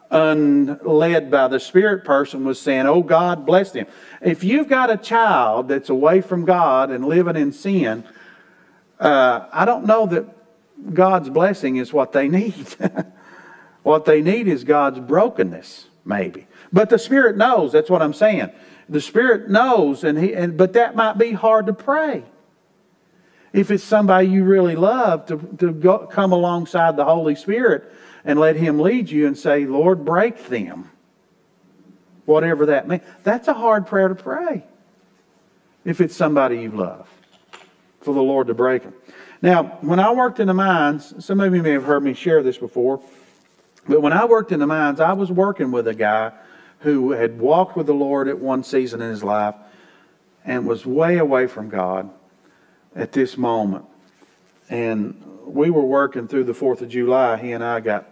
unled 0.09 1.29
by 1.29 1.47
the 1.47 1.59
Spirit 1.59 2.03
person, 2.03 2.43
was 2.43 2.59
saying, 2.59 2.87
Oh, 2.87 3.03
God, 3.03 3.45
bless 3.45 3.71
them. 3.71 3.85
If 4.21 4.43
you've 4.43 4.67
got 4.67 4.89
a 4.89 4.97
child 4.97 5.67
that's 5.67 5.89
away 5.89 6.21
from 6.21 6.45
God 6.45 6.89
and 6.89 7.05
living 7.05 7.35
in 7.35 7.51
sin, 7.51 8.03
uh, 8.99 9.47
I 9.51 9.65
don't 9.65 9.85
know 9.85 10.07
that 10.07 10.25
God's 10.93 11.29
blessing 11.29 11.75
is 11.75 11.93
what 11.93 12.11
they 12.11 12.27
need. 12.27 12.75
what 13.83 14.05
they 14.05 14.21
need 14.21 14.47
is 14.47 14.63
God's 14.63 14.99
brokenness, 14.99 15.89
maybe. 16.05 16.47
But 16.71 16.89
the 16.89 16.97
Spirit 16.97 17.37
knows. 17.37 17.71
That's 17.71 17.89
what 17.89 18.01
I'm 18.01 18.13
saying. 18.13 18.49
The 18.89 19.01
Spirit 19.01 19.47
knows, 19.47 20.03
and 20.03 20.17
he, 20.17 20.33
and, 20.33 20.57
but 20.57 20.73
that 20.73 20.95
might 20.95 21.19
be 21.19 21.33
hard 21.33 21.67
to 21.67 21.73
pray. 21.73 22.23
If 23.53 23.69
it's 23.69 23.83
somebody 23.83 24.27
you 24.27 24.43
really 24.43 24.75
love, 24.75 25.27
to, 25.27 25.37
to 25.59 25.71
go, 25.71 25.99
come 26.07 26.31
alongside 26.31 26.97
the 26.97 27.05
Holy 27.05 27.35
Spirit 27.35 27.93
and 28.25 28.39
let 28.39 28.55
Him 28.55 28.79
lead 28.79 29.09
you 29.09 29.27
and 29.27 29.37
say, 29.37 29.65
Lord, 29.65 30.03
break 30.03 30.47
them. 30.47 30.89
Whatever 32.25 32.65
that 32.67 32.87
means. 32.87 33.03
That's 33.23 33.47
a 33.47 33.53
hard 33.53 33.85
prayer 33.85 34.07
to 34.07 34.15
pray 34.15 34.65
if 35.85 36.01
it's 36.01 36.15
somebody 36.15 36.61
you 36.61 36.71
love, 36.71 37.07
for 38.01 38.13
the 38.13 38.21
Lord 38.21 38.47
to 38.47 38.53
break 38.53 38.83
them. 38.83 38.93
Now, 39.41 39.63
when 39.81 39.99
I 39.99 40.11
worked 40.11 40.39
in 40.39 40.47
the 40.47 40.53
mines, 40.53 41.13
some 41.23 41.41
of 41.41 41.53
you 41.53 41.61
may 41.61 41.71
have 41.71 41.83
heard 41.83 42.01
me 42.01 42.13
share 42.13 42.41
this 42.41 42.57
before, 42.57 43.01
but 43.87 44.01
when 44.01 44.13
I 44.13 44.23
worked 44.25 44.53
in 44.53 44.59
the 44.59 44.67
mines, 44.67 45.01
I 45.01 45.11
was 45.13 45.29
working 45.29 45.69
with 45.71 45.87
a 45.87 45.93
guy 45.93 46.31
who 46.79 47.11
had 47.11 47.39
walked 47.39 47.75
with 47.75 47.87
the 47.87 47.93
Lord 47.93 48.29
at 48.29 48.39
one 48.39 48.63
season 48.63 49.01
in 49.01 49.09
his 49.09 49.23
life 49.23 49.55
and 50.45 50.65
was 50.65 50.85
way 50.85 51.17
away 51.17 51.47
from 51.47 51.69
God 51.69 52.09
at 52.95 53.11
this 53.11 53.37
moment. 53.37 53.85
And 54.69 55.21
we 55.45 55.69
were 55.69 55.85
working 55.85 56.27
through 56.27 56.45
the 56.45 56.53
4th 56.53 56.81
of 56.81 56.89
July. 56.89 57.37
He 57.37 57.51
and 57.51 57.63
I 57.63 57.79
got 57.79 58.07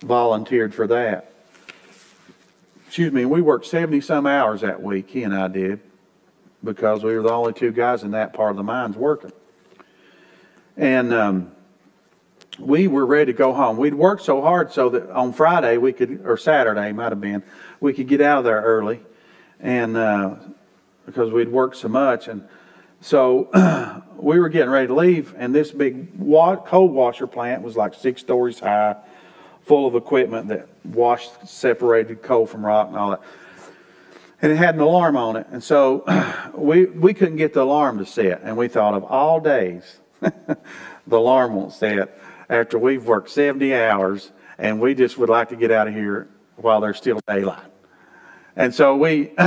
volunteered 0.00 0.74
for 0.74 0.86
that. 0.86 1.32
Excuse 2.86 3.12
me, 3.12 3.24
we 3.24 3.42
worked 3.42 3.66
70 3.66 4.00
some 4.00 4.26
hours 4.26 4.60
that 4.60 4.82
week, 4.82 5.10
he 5.10 5.22
and 5.22 5.34
I 5.34 5.48
did, 5.48 5.80
because 6.62 7.02
we 7.02 7.14
were 7.14 7.22
the 7.22 7.32
only 7.32 7.52
two 7.52 7.72
guys 7.72 8.02
in 8.02 8.12
that 8.12 8.32
part 8.32 8.50
of 8.50 8.56
the 8.56 8.62
mines 8.62 8.96
working. 8.96 9.32
And 10.76 11.12
um, 11.12 11.52
we 12.58 12.86
were 12.86 13.04
ready 13.04 13.32
to 13.32 13.36
go 13.36 13.52
home. 13.52 13.76
We'd 13.76 13.94
worked 13.94 14.22
so 14.22 14.40
hard 14.40 14.72
so 14.72 14.88
that 14.90 15.10
on 15.10 15.32
Friday 15.32 15.76
we 15.78 15.92
could, 15.92 16.22
or 16.24 16.36
Saturday 16.36 16.92
might 16.92 17.12
have 17.12 17.20
been, 17.20 17.42
we 17.80 17.92
could 17.92 18.08
get 18.08 18.20
out 18.20 18.38
of 18.38 18.44
there 18.44 18.62
early, 18.62 19.00
and 19.60 19.96
uh, 19.96 20.36
because 21.04 21.32
we'd 21.32 21.48
worked 21.48 21.76
so 21.76 21.88
much, 21.88 22.28
and 22.28 22.46
so 23.06 24.02
we 24.16 24.40
were 24.40 24.48
getting 24.48 24.70
ready 24.70 24.88
to 24.88 24.94
leave, 24.94 25.32
and 25.38 25.54
this 25.54 25.70
big 25.70 26.08
wa- 26.18 26.56
coal 26.56 26.88
washer 26.88 27.28
plant 27.28 27.62
was 27.62 27.76
like 27.76 27.94
six 27.94 28.20
stories 28.20 28.58
high, 28.58 28.96
full 29.62 29.86
of 29.86 29.94
equipment 29.94 30.48
that 30.48 30.66
washed, 30.82 31.46
separated 31.46 32.20
coal 32.20 32.46
from 32.46 32.66
rock 32.66 32.88
and 32.88 32.96
all 32.96 33.10
that. 33.10 33.20
And 34.42 34.50
it 34.50 34.56
had 34.56 34.74
an 34.74 34.80
alarm 34.80 35.16
on 35.16 35.36
it, 35.36 35.46
and 35.52 35.62
so 35.62 36.02
we 36.54 36.86
we 36.86 37.14
couldn't 37.14 37.36
get 37.36 37.54
the 37.54 37.62
alarm 37.62 37.98
to 37.98 38.06
set, 38.06 38.40
and 38.42 38.56
we 38.56 38.66
thought 38.66 38.94
of 38.94 39.04
all 39.04 39.38
days, 39.38 40.00
the 40.20 40.56
alarm 41.08 41.54
won't 41.54 41.72
set 41.72 42.18
after 42.50 42.76
we've 42.76 43.04
worked 43.04 43.30
70 43.30 43.72
hours, 43.72 44.32
and 44.58 44.80
we 44.80 44.96
just 44.96 45.16
would 45.16 45.28
like 45.28 45.50
to 45.50 45.56
get 45.56 45.70
out 45.70 45.86
of 45.86 45.94
here 45.94 46.26
while 46.56 46.80
there's 46.80 46.96
still 46.96 47.20
daylight. 47.28 47.70
And 48.56 48.74
so 48.74 48.96
we 48.96 49.30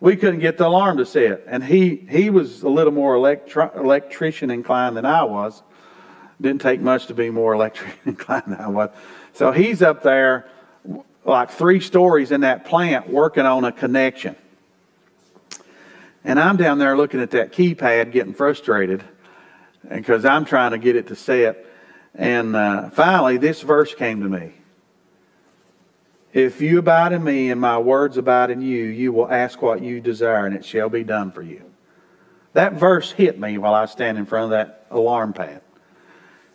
we 0.00 0.16
couldn't 0.16 0.40
get 0.40 0.56
the 0.56 0.66
alarm 0.66 0.96
to 0.96 1.06
set. 1.06 1.44
And 1.46 1.62
he 1.62 1.96
he 2.08 2.30
was 2.30 2.62
a 2.62 2.68
little 2.68 2.92
more 2.92 3.14
electro, 3.14 3.70
electrician 3.76 4.50
inclined 4.50 4.96
than 4.96 5.04
I 5.04 5.24
was. 5.24 5.62
Didn't 6.40 6.62
take 6.62 6.80
much 6.80 7.06
to 7.06 7.14
be 7.14 7.30
more 7.30 7.52
electrician 7.52 7.98
inclined 8.06 8.44
than 8.46 8.60
I 8.60 8.68
was. 8.68 8.90
So 9.34 9.52
he's 9.52 9.82
up 9.82 10.02
there 10.02 10.48
like 11.24 11.50
three 11.50 11.80
stories 11.80 12.32
in 12.32 12.40
that 12.40 12.64
plant 12.64 13.08
working 13.08 13.44
on 13.44 13.64
a 13.64 13.72
connection. 13.72 14.36
And 16.24 16.40
I'm 16.40 16.56
down 16.56 16.78
there 16.78 16.96
looking 16.96 17.20
at 17.20 17.30
that 17.30 17.52
keypad 17.52 18.12
getting 18.12 18.34
frustrated 18.34 19.04
because 19.88 20.24
I'm 20.24 20.44
trying 20.44 20.72
to 20.72 20.78
get 20.78 20.96
it 20.96 21.08
to 21.08 21.16
set. 21.16 21.64
And 22.14 22.56
uh, 22.56 22.90
finally, 22.90 23.36
this 23.36 23.62
verse 23.62 23.94
came 23.94 24.20
to 24.22 24.28
me. 24.28 24.52
If 26.32 26.60
you 26.60 26.78
abide 26.78 27.12
in 27.12 27.24
me 27.24 27.50
and 27.50 27.60
my 27.60 27.78
words 27.78 28.16
abide 28.16 28.50
in 28.50 28.62
you, 28.62 28.84
you 28.84 29.12
will 29.12 29.30
ask 29.30 29.60
what 29.60 29.82
you 29.82 30.00
desire 30.00 30.46
and 30.46 30.54
it 30.54 30.64
shall 30.64 30.88
be 30.88 31.02
done 31.02 31.32
for 31.32 31.42
you. 31.42 31.64
That 32.52 32.74
verse 32.74 33.10
hit 33.10 33.38
me 33.38 33.58
while 33.58 33.74
I 33.74 33.82
was 33.82 33.90
standing 33.90 34.20
in 34.22 34.26
front 34.26 34.44
of 34.44 34.50
that 34.50 34.86
alarm 34.90 35.32
pad. 35.32 35.62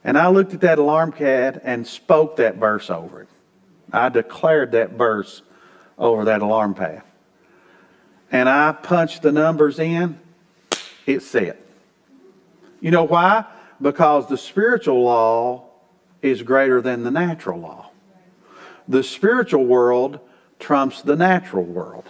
And 0.03 0.17
I 0.17 0.29
looked 0.29 0.53
at 0.53 0.61
that 0.61 0.79
alarm 0.79 1.11
pad 1.11 1.59
and 1.63 1.85
spoke 1.85 2.37
that 2.37 2.55
verse 2.55 2.89
over 2.89 3.23
it. 3.23 3.29
I 3.91 4.09
declared 4.09 4.71
that 4.73 4.91
verse 4.91 5.41
over 5.97 6.25
that 6.25 6.41
alarm 6.41 6.73
pad. 6.73 7.03
And 8.31 8.47
I 8.47 8.71
punched 8.71 9.23
the 9.23 9.31
numbers 9.31 9.79
in, 9.79 10.19
it 11.05 11.21
said. 11.21 11.57
You 12.79 12.91
know 12.91 13.03
why? 13.03 13.45
Because 13.81 14.27
the 14.27 14.37
spiritual 14.37 15.03
law 15.03 15.65
is 16.21 16.43
greater 16.43 16.81
than 16.81 17.03
the 17.03 17.11
natural 17.11 17.59
law 17.59 17.91
the 18.87 19.03
spiritual 19.03 19.65
world 19.65 20.19
trumps 20.59 21.01
the 21.01 21.15
natural 21.15 21.63
world. 21.63 22.05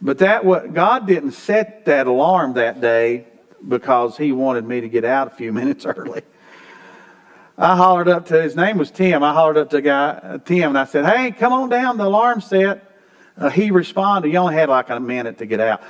But 0.00 0.18
that 0.18 0.44
what 0.44 0.74
God 0.74 1.06
didn't 1.06 1.32
set 1.32 1.84
that 1.86 2.06
alarm 2.06 2.54
that 2.54 2.80
day 2.80 3.26
because 3.66 4.16
he 4.16 4.32
wanted 4.32 4.64
me 4.64 4.80
to 4.80 4.88
get 4.88 5.04
out 5.04 5.26
a 5.26 5.30
few 5.30 5.52
minutes 5.60 5.84
early. 5.84 6.22
I 7.56 7.76
hollered 7.76 8.08
up 8.08 8.26
to 8.26 8.40
his 8.40 8.54
name 8.54 8.78
was 8.78 8.92
Tim. 8.92 9.24
I 9.24 9.32
hollered 9.32 9.56
up 9.56 9.70
to 9.70 9.82
guy 9.82 10.38
Tim 10.44 10.68
and 10.70 10.78
I 10.78 10.84
said, 10.84 11.04
"Hey, 11.04 11.32
come 11.32 11.52
on 11.52 11.68
down. 11.68 11.96
The 11.96 12.04
alarm's 12.04 12.46
set." 12.46 12.84
Uh, 13.36 13.50
he 13.50 13.70
responded. 13.70 14.28
He 14.28 14.36
only 14.36 14.54
had 14.54 14.68
like 14.68 14.90
a 14.90 15.00
minute 15.00 15.38
to 15.38 15.46
get 15.46 15.58
out. 15.58 15.82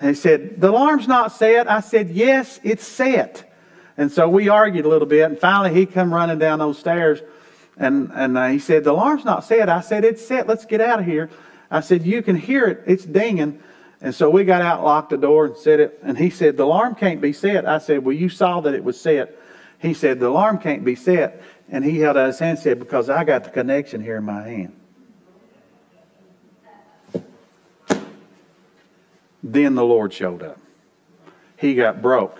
And 0.00 0.10
he 0.10 0.14
said, 0.14 0.60
"The 0.60 0.70
alarm's 0.70 1.08
not 1.08 1.32
set." 1.32 1.68
I 1.68 1.80
said, 1.80 2.10
"Yes, 2.10 2.60
it's 2.62 2.86
set." 2.86 3.52
And 3.96 4.12
so 4.12 4.28
we 4.28 4.48
argued 4.48 4.84
a 4.84 4.88
little 4.88 5.08
bit, 5.08 5.22
and 5.22 5.38
finally 5.38 5.74
he 5.74 5.86
come 5.86 6.14
running 6.14 6.38
down 6.38 6.60
those 6.60 6.78
stairs. 6.78 7.20
And, 7.78 8.10
and 8.14 8.52
he 8.52 8.58
said, 8.58 8.84
The 8.84 8.92
alarm's 8.92 9.24
not 9.24 9.44
set. 9.44 9.68
I 9.68 9.80
said, 9.80 10.04
It's 10.04 10.26
set. 10.26 10.46
Let's 10.46 10.64
get 10.64 10.80
out 10.80 11.00
of 11.00 11.06
here. 11.06 11.30
I 11.70 11.80
said, 11.80 12.06
You 12.06 12.22
can 12.22 12.36
hear 12.36 12.66
it. 12.66 12.82
It's 12.86 13.04
dinging. 13.04 13.62
And 14.00 14.14
so 14.14 14.30
we 14.30 14.44
got 14.44 14.62
out, 14.62 14.84
locked 14.84 15.10
the 15.10 15.16
door, 15.16 15.46
and 15.46 15.56
set 15.56 15.80
it. 15.80 15.98
And 16.02 16.16
he 16.16 16.30
said, 16.30 16.56
The 16.56 16.64
alarm 16.64 16.94
can't 16.94 17.20
be 17.20 17.32
set. 17.32 17.66
I 17.66 17.78
said, 17.78 18.04
Well, 18.04 18.16
you 18.16 18.28
saw 18.28 18.60
that 18.60 18.74
it 18.74 18.84
was 18.84 18.98
set. 18.98 19.38
He 19.78 19.92
said, 19.92 20.20
The 20.20 20.28
alarm 20.28 20.58
can't 20.58 20.84
be 20.84 20.94
set. 20.94 21.42
And 21.68 21.84
he 21.84 21.98
held 21.98 22.16
out 22.16 22.28
his 22.28 22.38
hand 22.38 22.58
and 22.58 22.64
said, 22.64 22.78
Because 22.78 23.10
I 23.10 23.24
got 23.24 23.44
the 23.44 23.50
connection 23.50 24.02
here 24.02 24.16
in 24.16 24.24
my 24.24 24.42
hand. 24.48 24.80
Then 29.42 29.74
the 29.74 29.84
Lord 29.84 30.12
showed 30.12 30.42
up. 30.42 30.58
He 31.56 31.74
got 31.74 32.02
broke. 32.02 32.38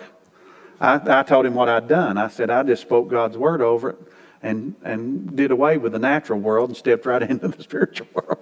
I, 0.79 1.19
I 1.19 1.23
told 1.23 1.45
him 1.45 1.53
what 1.53 1.69
I'd 1.69 1.87
done. 1.87 2.17
I 2.17 2.27
said, 2.27 2.49
I 2.49 2.63
just 2.63 2.81
spoke 2.81 3.09
God's 3.09 3.37
word 3.37 3.61
over 3.61 3.91
it 3.91 3.97
and, 4.41 4.75
and 4.83 5.35
did 5.35 5.51
away 5.51 5.77
with 5.77 5.91
the 5.93 5.99
natural 5.99 6.39
world 6.39 6.69
and 6.69 6.77
stepped 6.77 7.05
right 7.05 7.21
into 7.29 7.47
the 7.47 7.63
spiritual 7.63 8.07
world. 8.13 8.39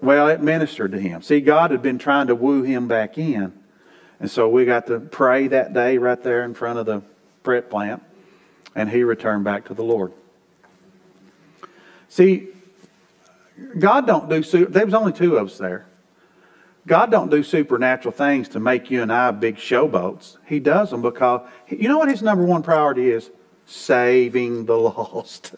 Well, 0.00 0.28
it 0.28 0.40
ministered 0.40 0.92
to 0.92 1.00
him. 1.00 1.22
See, 1.22 1.40
God 1.40 1.70
had 1.70 1.82
been 1.82 1.98
trying 1.98 2.28
to 2.28 2.34
woo 2.34 2.62
him 2.62 2.86
back 2.86 3.18
in. 3.18 3.52
And 4.20 4.30
so 4.30 4.48
we 4.48 4.64
got 4.64 4.86
to 4.88 5.00
pray 5.00 5.48
that 5.48 5.72
day 5.72 5.98
right 5.98 6.20
there 6.22 6.44
in 6.44 6.54
front 6.54 6.78
of 6.78 6.86
the 6.86 7.02
prep 7.42 7.70
plant, 7.70 8.02
and 8.74 8.90
he 8.90 9.04
returned 9.04 9.44
back 9.44 9.66
to 9.66 9.74
the 9.74 9.82
Lord. 9.82 10.12
See, 12.08 12.48
God 13.78 14.06
don't 14.06 14.28
do, 14.28 14.42
super, 14.42 14.70
there 14.70 14.84
was 14.84 14.94
only 14.94 15.12
two 15.12 15.36
of 15.36 15.48
us 15.48 15.58
there. 15.58 15.86
God 16.86 17.10
don't 17.10 17.30
do 17.30 17.42
supernatural 17.42 18.12
things 18.12 18.48
to 18.50 18.60
make 18.60 18.90
you 18.90 19.02
and 19.02 19.12
I 19.12 19.30
big 19.30 19.56
showboats. 19.56 20.38
He 20.46 20.58
does 20.58 20.90
them 20.90 21.02
because, 21.02 21.46
you 21.68 21.86
know 21.86 21.98
what 21.98 22.08
his 22.08 22.22
number 22.22 22.44
one 22.44 22.62
priority 22.62 23.10
is? 23.10 23.30
Saving 23.68 24.64
the 24.64 24.76
lost, 24.78 25.54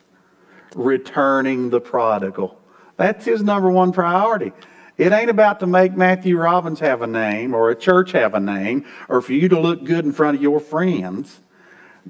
returning 0.75 1.71
the 1.71 1.81
prodigal. 1.81 2.59
That's 2.97 3.25
his 3.25 3.43
number 3.43 3.71
one 3.71 3.93
priority. 3.93 4.53
It 4.99 5.13
ain't 5.13 5.31
about 5.31 5.61
to 5.61 5.67
make 5.67 5.97
Matthew 5.97 6.37
Robbins 6.37 6.81
have 6.81 7.01
a 7.01 7.07
name 7.07 7.55
or 7.55 7.71
a 7.71 7.75
church 7.75 8.13
have 8.13 8.35
a 8.35 8.41
name 8.41 8.85
or 9.09 9.23
for 9.23 9.33
you 9.33 9.49
to 9.49 9.59
look 9.59 9.85
good 9.85 10.05
in 10.05 10.13
front 10.13 10.37
of 10.37 10.43
your 10.43 10.61
friends. 10.61 11.41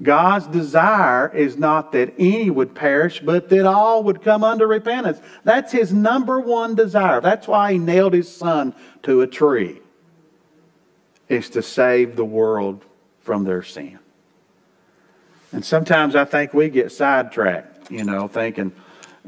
God's 0.01 0.47
desire 0.47 1.33
is 1.33 1.57
not 1.57 1.93
that 1.93 2.13
any 2.17 2.49
would 2.49 2.75
perish, 2.75 3.21
but 3.21 3.47
that 3.49 3.65
all 3.65 4.03
would 4.03 4.21
come 4.21 4.43
unto 4.43 4.65
repentance. 4.65 5.21
That's 5.45 5.71
his 5.71 5.93
number 5.93 6.41
one 6.41 6.75
desire. 6.75 7.21
That's 7.21 7.47
why 7.47 7.73
he 7.73 7.77
nailed 7.77 8.13
his 8.13 8.33
son 8.33 8.75
to 9.03 9.21
a 9.21 9.27
tree, 9.27 9.79
is 11.29 11.49
to 11.51 11.61
save 11.61 12.17
the 12.17 12.25
world 12.25 12.83
from 13.21 13.45
their 13.45 13.63
sin. 13.63 14.00
And 15.51 15.65
sometimes 15.65 16.15
I 16.15 16.25
think 16.25 16.53
we 16.53 16.69
get 16.69 16.91
sidetracked, 16.91 17.91
you 17.91 18.03
know, 18.03 18.27
thinking 18.27 18.71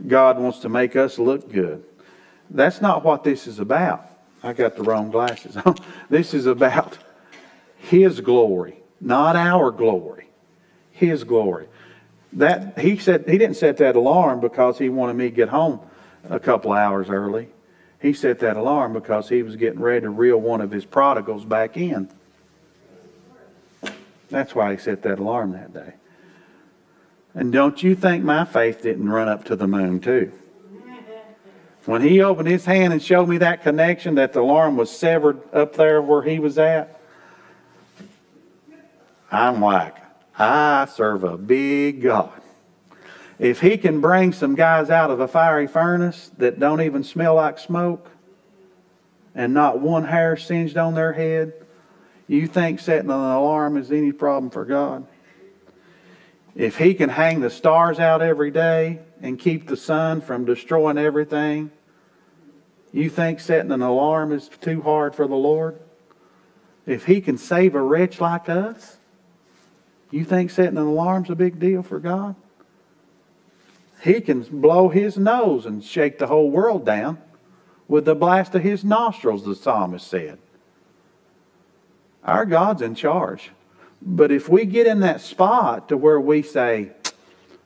God 0.08 0.40
wants 0.40 0.60
to 0.60 0.70
make 0.70 0.96
us 0.96 1.20
look 1.20 1.52
good. 1.52 1.84
That's 2.50 2.82
not 2.82 3.04
what 3.04 3.24
this 3.24 3.48
is 3.48 3.60
about. 3.60 4.10
I 4.42 4.54
got 4.54 4.76
the 4.76 4.84
wrong 4.84 5.12
glasses 5.12 5.58
on. 5.58 5.76
this 6.10 6.34
is 6.34 6.46
about 6.46 6.98
His 7.78 8.22
glory, 8.22 8.80
not 9.00 9.36
our 9.36 9.72
glory. 9.72 10.30
His 10.92 11.24
glory. 11.24 11.68
That 12.34 12.80
he 12.80 12.98
said 12.98 13.26
he 13.28 13.38
didn't 13.38 13.58
set 13.58 13.78
that 13.78 13.96
alarm 13.96 14.40
because 14.40 14.80
he 14.80 14.90
wanted 14.90 15.16
me 15.16 15.26
to 15.26 15.36
get 15.36 15.50
home 15.50 15.80
a 16.30 16.40
couple 16.40 16.72
hours 16.72 17.10
early. 17.10 17.50
He 18.02 18.14
set 18.14 18.40
that 18.40 18.58
alarm 18.58 18.94
because 18.94 19.30
he 19.30 19.44
was 19.44 19.56
getting 19.56 19.80
ready 19.80 20.02
to 20.02 20.10
reel 20.10 20.38
one 20.38 20.62
of 20.62 20.72
his 20.72 20.84
prodigals 20.84 21.46
back 21.46 21.78
in. 21.78 22.10
That's 24.30 24.56
why 24.56 24.72
he 24.72 24.78
set 24.78 25.04
that 25.04 25.20
alarm 25.20 25.52
that 25.54 25.74
day. 25.74 25.94
And 27.36 27.52
don't 27.52 27.82
you 27.82 27.96
think 27.96 28.24
my 28.24 28.46
faith 28.46 28.82
didn't 28.82 29.10
run 29.10 29.28
up 29.28 29.46
to 29.46 29.56
the 29.56 29.68
moon, 29.68 30.00
too? 30.00 30.32
When 31.86 32.02
he 32.02 32.22
opened 32.22 32.48
his 32.48 32.64
hand 32.64 32.94
and 32.94 33.02
showed 33.02 33.28
me 33.28 33.40
that 33.40 33.64
connection, 33.64 34.16
that 34.16 34.34
the 34.34 34.40
alarm 34.40 34.78
was 34.78 34.90
severed 34.90 35.42
up 35.54 35.76
there 35.76 36.02
where 36.02 36.22
he 36.22 36.40
was 36.40 36.58
at, 36.58 37.00
I'm 39.30 39.60
like, 39.60 39.96
I 40.38 40.86
serve 40.86 41.24
a 41.24 41.38
big 41.38 42.02
God. 42.02 42.32
If 43.40 43.60
he 43.60 43.78
can 43.78 44.00
bring 44.00 44.32
some 44.32 44.56
guys 44.56 44.90
out 44.90 45.10
of 45.10 45.20
a 45.20 45.28
fiery 45.28 45.68
furnace 45.68 46.32
that 46.38 46.60
don't 46.60 46.82
even 46.82 47.04
smell 47.04 47.36
like 47.36 47.60
smoke 47.60 48.10
and 49.36 49.54
not 49.54 49.80
one 49.80 50.06
hair 50.06 50.38
singed 50.38 50.78
on 50.78 50.94
their 50.94 51.14
head, 51.14 51.54
you 52.28 52.48
think 52.48 52.80
setting 52.80 53.10
an 53.10 53.20
alarm 53.20 53.76
is 53.76 53.92
any 53.92 54.12
problem 54.12 54.52
for 54.52 54.64
God? 54.64 55.06
If 56.56 56.78
he 56.78 56.94
can 56.94 57.10
hang 57.10 57.42
the 57.42 57.50
stars 57.50 58.00
out 58.00 58.22
every 58.22 58.52
day 58.52 59.00
and 59.22 59.40
keep 59.40 59.68
the 59.68 59.78
sun 59.78 60.22
from 60.22 60.46
destroying 60.46 60.98
everything, 60.98 61.72
You 62.94 63.10
think 63.10 63.40
setting 63.40 63.72
an 63.72 63.82
alarm 63.82 64.32
is 64.32 64.48
too 64.48 64.84
hard 64.84 65.16
for 65.16 65.28
the 65.28 65.36
Lord? 65.36 65.80
If 66.86 67.06
He 67.06 67.20
can 67.22 67.40
save 67.40 67.74
a 67.74 67.82
wretch 67.82 68.22
like 68.22 68.48
us, 68.48 68.98
you 70.12 70.24
think 70.24 70.52
setting 70.52 70.78
an 70.78 70.86
alarm's 70.86 71.32
a 71.32 71.36
big 71.36 71.60
deal 71.60 71.82
for 71.82 72.00
God? 72.00 72.36
He 74.04 74.22
can 74.22 74.42
blow 74.44 74.90
His 74.90 75.18
nose 75.18 75.66
and 75.66 75.84
shake 75.84 76.20
the 76.20 76.28
whole 76.28 76.52
world 76.52 76.86
down 76.86 77.18
with 77.88 78.06
the 78.06 78.16
blast 78.16 78.54
of 78.54 78.62
His 78.62 78.84
nostrils, 78.84 79.44
the 79.44 79.56
psalmist 79.56 80.08
said. 80.08 80.38
Our 82.24 82.46
God's 82.46 82.84
in 82.84 82.94
charge. 82.94 83.50
But 84.06 84.32
if 84.32 84.50
we 84.50 84.66
get 84.66 84.86
in 84.86 85.00
that 85.00 85.22
spot 85.22 85.90
to 85.90 85.98
where 85.98 86.20
we 86.20 86.42
say, 86.42 86.92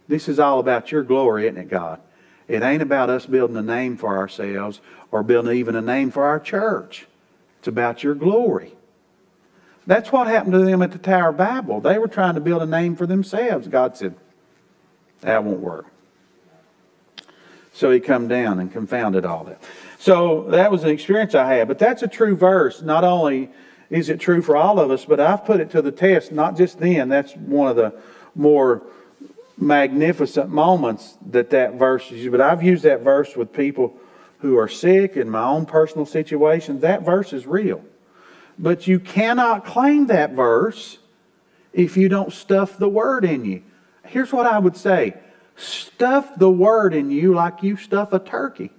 This 0.08 0.28
is 0.28 0.40
all 0.40 0.60
about 0.60 0.92
your 0.92 1.04
glory, 1.04 1.48
isn't 1.48 1.58
it, 1.58 1.70
God? 1.70 2.00
It 2.48 2.64
ain't 2.64 2.82
about 2.82 3.10
us 3.10 3.26
building 3.26 3.58
a 3.58 3.62
name 3.62 3.98
for 3.98 4.16
ourselves 4.16 4.80
or 5.12 5.24
building 5.24 5.58
even 5.58 5.76
a 5.76 5.82
name 5.82 6.12
for 6.12 6.24
our 6.24 6.40
church. 6.40 7.08
It's 7.60 7.68
about 7.68 8.04
your 8.04 8.16
glory. 8.16 8.74
That's 9.86 10.12
what 10.12 10.28
happened 10.28 10.54
to 10.54 10.60
them 10.60 10.82
at 10.82 10.92
the 10.92 10.98
Tower 10.98 11.30
of 11.30 11.38
Babel. 11.38 11.82
They 11.82 11.98
were 11.98 12.08
trying 12.08 12.36
to 12.36 12.42
build 12.42 12.62
a 12.62 12.66
name 12.66 12.96
for 12.96 13.08
themselves. 13.08 13.68
God 13.68 13.98
said, 13.98 14.16
That 15.22 15.44
won't 15.44 15.60
work. 15.60 15.88
So 17.74 17.92
he 17.92 18.00
come 18.00 18.28
down 18.28 18.60
and 18.60 18.72
confounded 18.72 19.26
all 19.26 19.44
that. 19.46 19.62
So 20.00 20.44
that 20.50 20.72
was 20.72 20.84
an 20.84 20.90
experience 20.90 21.36
I 21.36 21.54
had. 21.54 21.68
But 21.68 21.80
that's 21.80 22.04
a 22.04 22.08
true 22.08 22.36
verse. 22.36 22.82
Not 22.82 23.04
only 23.04 23.50
is 23.90 24.10
it 24.10 24.20
true 24.20 24.42
for 24.42 24.58
all 24.58 24.80
of 24.80 24.92
us, 24.92 25.06
but 25.06 25.20
I've 25.20 25.46
put 25.46 25.60
it 25.60 25.72
to 25.72 25.82
the 25.82 25.92
test, 25.92 26.32
not 26.32 26.58
just 26.58 26.80
then. 26.80 27.10
That's 27.10 27.34
one 27.36 27.70
of 27.70 27.76
the 27.76 27.94
more 28.36 28.84
magnificent 29.58 30.50
moments 30.50 31.18
that 31.30 31.50
that 31.52 31.76
verse 31.76 32.12
is. 32.12 32.30
But 32.30 32.42
I've 32.42 32.62
used 32.62 32.84
that 32.84 33.02
verse 33.02 33.36
with 33.36 33.54
people 33.54 33.98
who 34.40 34.58
are 34.58 34.68
sick 34.68 35.18
in 35.18 35.30
my 35.30 35.44
own 35.44 35.66
personal 35.66 36.06
situation. 36.06 36.82
That 36.82 37.04
verse 37.04 37.34
is 37.34 37.48
real. 37.48 37.84
But 38.60 38.88
you 38.88 39.00
cannot 39.00 39.66
claim 39.66 40.08
that 40.08 40.32
verse 40.32 40.98
if 41.74 41.96
you 41.96 42.10
don't 42.10 42.34
stuff 42.34 42.78
the 42.78 42.90
word 42.90 43.24
in 43.24 43.46
you. 43.46 43.64
Here's 44.04 44.34
what 44.34 44.46
I 44.46 44.60
would 44.60 44.78
say 44.78 45.16
stuff 45.56 46.38
the 46.38 46.50
word 46.50 46.94
in 46.94 47.10
you 47.10 47.34
like 47.34 47.64
you 47.64 47.78
stuff 47.78 48.14
a 48.14 48.20
turkey. 48.20 48.72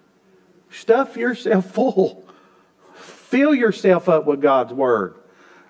Stuff 0.71 1.17
yourself 1.17 1.71
full. 1.75 2.28
Fill 3.29 3.55
yourself 3.55 4.09
up 4.09 4.25
with 4.25 4.41
God's 4.41 4.73
word. 4.73 5.15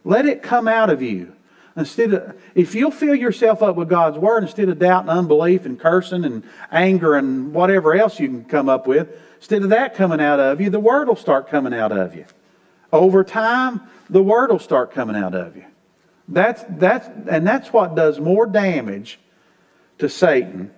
Let 0.05 0.27
it 0.27 0.45
come 0.45 0.69
out 0.69 0.91
of 0.91 1.03
you. 1.03 1.35
Instead 1.77 2.13
of, 2.15 2.41
if 2.55 2.77
you'll 2.77 2.93
fill 2.93 3.17
yourself 3.17 3.65
up 3.65 3.75
with 3.75 3.89
God's 3.89 4.17
word 4.17 4.45
instead 4.45 4.69
of 4.69 4.79
doubt 4.79 5.03
and 5.03 5.11
unbelief 5.11 5.67
and 5.67 5.79
cursing 5.79 6.25
and 6.25 6.45
anger 6.71 7.17
and 7.17 7.53
whatever 7.53 7.97
else 7.97 8.21
you 8.21 8.29
can 8.29 8.45
come 8.45 8.69
up 8.69 8.87
with, 8.87 9.09
instead 9.39 9.65
of 9.65 9.71
that 9.71 9.97
coming 9.97 10.21
out 10.21 10.39
of 10.39 10.61
you, 10.61 10.71
the 10.71 10.79
word 10.79 11.09
will 11.09 11.17
start 11.17 11.49
coming 11.49 11.75
out 11.75 11.91
of 11.91 12.15
you. 12.15 12.27
Over 12.93 13.25
time, 13.25 13.81
the 14.09 14.23
word 14.23 14.53
will 14.53 14.61
start 14.61 14.93
coming 14.93 15.17
out 15.17 15.35
of 15.35 15.57
you. 15.57 15.65
That's, 16.29 16.65
that's, 16.69 17.09
and 17.29 17.45
that's 17.45 17.73
what 17.73 17.97
does 17.97 18.21
more 18.21 18.47
damage 18.47 19.19
to 19.99 20.09
Satan 20.09 20.71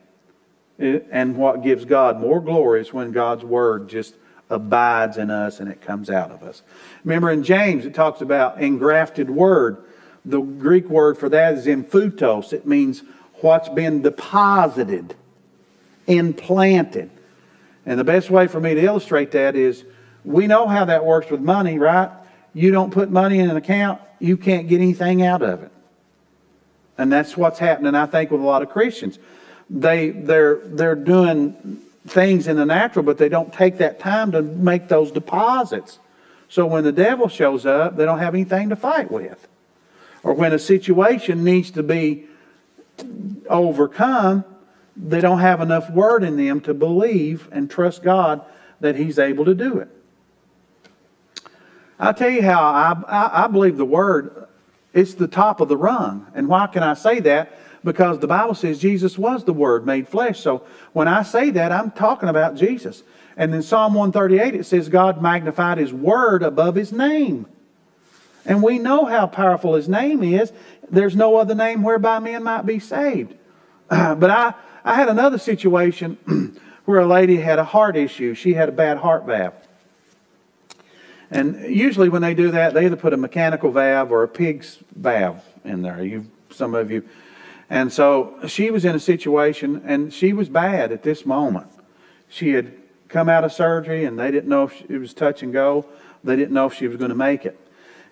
eh, 0.78 1.00
and 1.10 1.36
what 1.36 1.62
gives 1.62 1.84
God 1.84 2.18
more 2.18 2.40
glory 2.40 2.80
is 2.80 2.90
when 2.90 3.12
God's 3.12 3.44
word 3.44 3.90
just 3.90 4.14
abides 4.50 5.16
in 5.16 5.30
us 5.30 5.60
and 5.60 5.70
it 5.70 5.80
comes 5.80 6.10
out 6.10 6.30
of 6.30 6.42
us. 6.42 6.62
Remember 7.04 7.30
in 7.30 7.42
James, 7.42 7.86
it 7.86 7.94
talks 7.94 8.20
about 8.20 8.60
engrafted 8.60 9.30
word. 9.30 9.82
The 10.24 10.40
Greek 10.40 10.88
word 10.88 11.16
for 11.16 11.28
that 11.28 11.54
is 11.54 11.66
emphutos. 11.66 12.52
It 12.52 12.66
means 12.66 13.02
what's 13.36 13.68
been 13.68 14.02
deposited, 14.02 15.14
implanted. 16.06 17.10
And 17.86 17.98
the 17.98 18.04
best 18.04 18.28
way 18.28 18.46
for 18.46 18.60
me 18.60 18.74
to 18.74 18.80
illustrate 18.80 19.30
that 19.30 19.56
is 19.56 19.84
we 20.24 20.46
know 20.46 20.66
how 20.66 20.84
that 20.84 21.04
works 21.04 21.30
with 21.30 21.40
money, 21.40 21.78
right? 21.78 22.10
You 22.52 22.72
don't 22.72 22.92
put 22.92 23.10
money 23.10 23.38
in 23.38 23.48
an 23.48 23.56
account, 23.56 24.00
you 24.18 24.36
can't 24.36 24.68
get 24.68 24.80
anything 24.80 25.22
out 25.22 25.40
of 25.40 25.62
it. 25.62 25.72
And 26.98 27.10
that's 27.10 27.36
what's 27.36 27.58
happening, 27.58 27.94
I 27.94 28.04
think, 28.04 28.30
with 28.30 28.42
a 28.42 28.44
lot 28.44 28.60
of 28.60 28.68
Christians. 28.68 29.18
They, 29.70 30.10
they're, 30.10 30.56
they're 30.64 30.96
doing 30.96 31.80
things 32.06 32.46
in 32.46 32.56
the 32.56 32.66
natural, 32.66 33.04
but 33.04 33.18
they 33.18 33.28
don't 33.28 33.52
take 33.52 33.78
that 33.78 34.00
time 34.00 34.32
to 34.32 34.42
make 34.42 34.88
those 34.88 35.10
deposits. 35.10 35.98
So 36.48 36.66
when 36.66 36.84
the 36.84 36.92
devil 36.92 37.28
shows 37.28 37.66
up, 37.66 37.96
they 37.96 38.04
don't 38.04 38.18
have 38.18 38.34
anything 38.34 38.70
to 38.70 38.76
fight 38.76 39.10
with 39.10 39.46
or 40.22 40.34
when 40.34 40.52
a 40.52 40.58
situation 40.58 41.44
needs 41.44 41.70
to 41.72 41.82
be 41.82 42.26
overcome, 43.48 44.44
they 44.96 45.20
don't 45.20 45.38
have 45.38 45.60
enough 45.60 45.90
word 45.90 46.22
in 46.22 46.36
them 46.36 46.60
to 46.62 46.74
believe 46.74 47.48
and 47.52 47.70
trust 47.70 48.02
God 48.02 48.44
that 48.80 48.96
He's 48.96 49.18
able 49.18 49.44
to 49.46 49.54
do 49.54 49.78
it. 49.78 49.88
I'll 51.98 52.14
tell 52.14 52.30
you 52.30 52.42
how 52.42 52.60
I, 52.62 53.02
I, 53.08 53.44
I 53.44 53.46
believe 53.46 53.76
the 53.76 53.84
word, 53.84 54.46
it's 54.92 55.14
the 55.14 55.28
top 55.28 55.60
of 55.60 55.68
the 55.68 55.76
rung. 55.76 56.26
And 56.34 56.48
why 56.48 56.66
can 56.66 56.82
I 56.82 56.94
say 56.94 57.20
that? 57.20 57.58
Because 57.82 58.18
the 58.18 58.26
Bible 58.26 58.54
says 58.54 58.78
Jesus 58.78 59.16
was 59.16 59.44
the 59.44 59.52
Word 59.52 59.86
made 59.86 60.08
flesh. 60.08 60.40
So 60.40 60.64
when 60.92 61.08
I 61.08 61.22
say 61.22 61.50
that, 61.50 61.72
I'm 61.72 61.90
talking 61.90 62.28
about 62.28 62.56
Jesus. 62.56 63.02
And 63.36 63.54
in 63.54 63.62
Psalm 63.62 63.94
138, 63.94 64.54
it 64.54 64.64
says 64.64 64.88
God 64.88 65.22
magnified 65.22 65.78
His 65.78 65.92
Word 65.92 66.42
above 66.42 66.74
His 66.74 66.92
name. 66.92 67.46
And 68.44 68.62
we 68.62 68.78
know 68.78 69.04
how 69.04 69.26
powerful 69.26 69.74
his 69.74 69.88
name 69.88 70.22
is. 70.22 70.52
There's 70.90 71.16
no 71.16 71.36
other 71.36 71.54
name 71.54 71.82
whereby 71.82 72.18
men 72.18 72.42
might 72.42 72.66
be 72.66 72.78
saved. 72.78 73.34
but 73.88 74.30
I, 74.30 74.54
I 74.84 74.94
had 74.94 75.08
another 75.08 75.38
situation 75.38 76.18
where 76.84 77.00
a 77.00 77.06
lady 77.06 77.36
had 77.36 77.58
a 77.58 77.64
heart 77.64 77.96
issue. 77.96 78.34
She 78.34 78.54
had 78.54 78.68
a 78.68 78.72
bad 78.72 78.98
heart 78.98 79.26
valve. 79.26 79.54
And 81.30 81.74
usually 81.74 82.08
when 82.08 82.22
they 82.22 82.34
do 82.34 82.50
that, 82.50 82.74
they 82.74 82.86
either 82.86 82.96
put 82.96 83.12
a 83.12 83.16
mechanical 83.16 83.70
valve 83.70 84.10
or 84.10 84.24
a 84.24 84.28
pig's 84.28 84.78
valve 84.96 85.44
in 85.64 85.82
there. 85.82 86.02
You, 86.02 86.26
some 86.50 86.74
of 86.74 86.90
you. 86.90 87.04
And 87.70 87.92
so 87.92 88.36
she 88.48 88.70
was 88.72 88.84
in 88.84 88.96
a 88.96 89.00
situation, 89.00 89.82
and 89.86 90.12
she 90.12 90.32
was 90.32 90.48
bad 90.48 90.90
at 90.90 91.04
this 91.04 91.24
moment. 91.24 91.68
She 92.28 92.50
had 92.50 92.72
come 93.08 93.28
out 93.28 93.44
of 93.44 93.52
surgery, 93.52 94.04
and 94.04 94.18
they 94.18 94.32
didn't 94.32 94.48
know 94.48 94.64
if 94.64 94.90
it 94.90 94.98
was 94.98 95.14
touch 95.14 95.42
and 95.44 95.52
go. 95.52 95.86
They 96.24 96.34
didn't 96.34 96.52
know 96.52 96.66
if 96.66 96.74
she 96.74 96.88
was 96.88 96.96
going 96.96 97.10
to 97.10 97.16
make 97.16 97.46
it. 97.46 97.58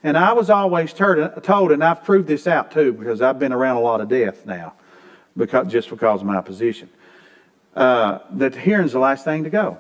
And 0.05 0.17
I 0.17 0.33
was 0.33 0.49
always 0.49 0.93
told, 0.93 1.73
and 1.73 1.85
I've 1.85 2.05
proved 2.05 2.29
this 2.29 2.47
out 2.47 2.71
too, 2.71 2.93
because 2.93 3.21
I've 3.21 3.41
been 3.41 3.53
around 3.53 3.79
a 3.79 3.81
lot 3.81 4.01
of 4.01 4.09
death 4.09 4.47
now, 4.47 4.75
because, 5.37 5.67
just 5.73 5.91
because 5.91 6.21
of 6.21 6.27
my 6.27 6.41
position, 6.41 6.89
uh, 7.75 8.21
that 8.31 8.55
hearing's 8.55 8.93
the 8.93 9.01
last 9.01 9.25
thing 9.25 9.43
to 9.43 9.51
go. 9.51 9.79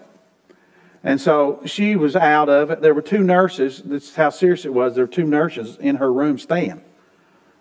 And 1.04 1.20
so 1.20 1.62
she 1.64 1.94
was 1.94 2.16
out 2.16 2.48
of 2.48 2.72
it. 2.72 2.80
There 2.80 2.94
were 2.94 3.02
two 3.02 3.22
nurses. 3.22 3.80
This 3.84 4.10
is 4.10 4.16
how 4.16 4.30
serious 4.30 4.64
it 4.64 4.74
was. 4.74 4.96
There 4.96 5.04
were 5.04 5.12
two 5.12 5.24
nurses 5.24 5.76
in 5.76 5.96
her 5.96 6.12
room 6.12 6.36
staying. 6.36 6.82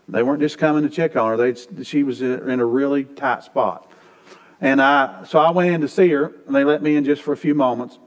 They 0.10 0.24
weren't 0.24 0.42
just 0.42 0.58
coming 0.58 0.84
to 0.84 0.90
check 0.90 1.16
on 1.16 1.38
her. 1.38 1.52
They, 1.52 1.84
she 1.84 2.04
was 2.04 2.22
in 2.22 2.60
a 2.60 2.66
really 2.66 3.04
tight 3.04 3.44
spot. 3.44 3.92
And 4.62 4.82
I, 4.82 5.26
so 5.26 5.40
I 5.40 5.52
went 5.52 5.74
in 5.74 5.82
to 5.82 5.88
see 5.88 6.10
her, 6.10 6.34
and 6.46 6.56
they 6.56 6.64
let 6.64 6.82
me 6.82 6.96
in 6.96 7.04
just 7.06 7.22
for 7.22 7.34
a 7.34 7.38
few 7.38 7.54
moments. 7.54 8.00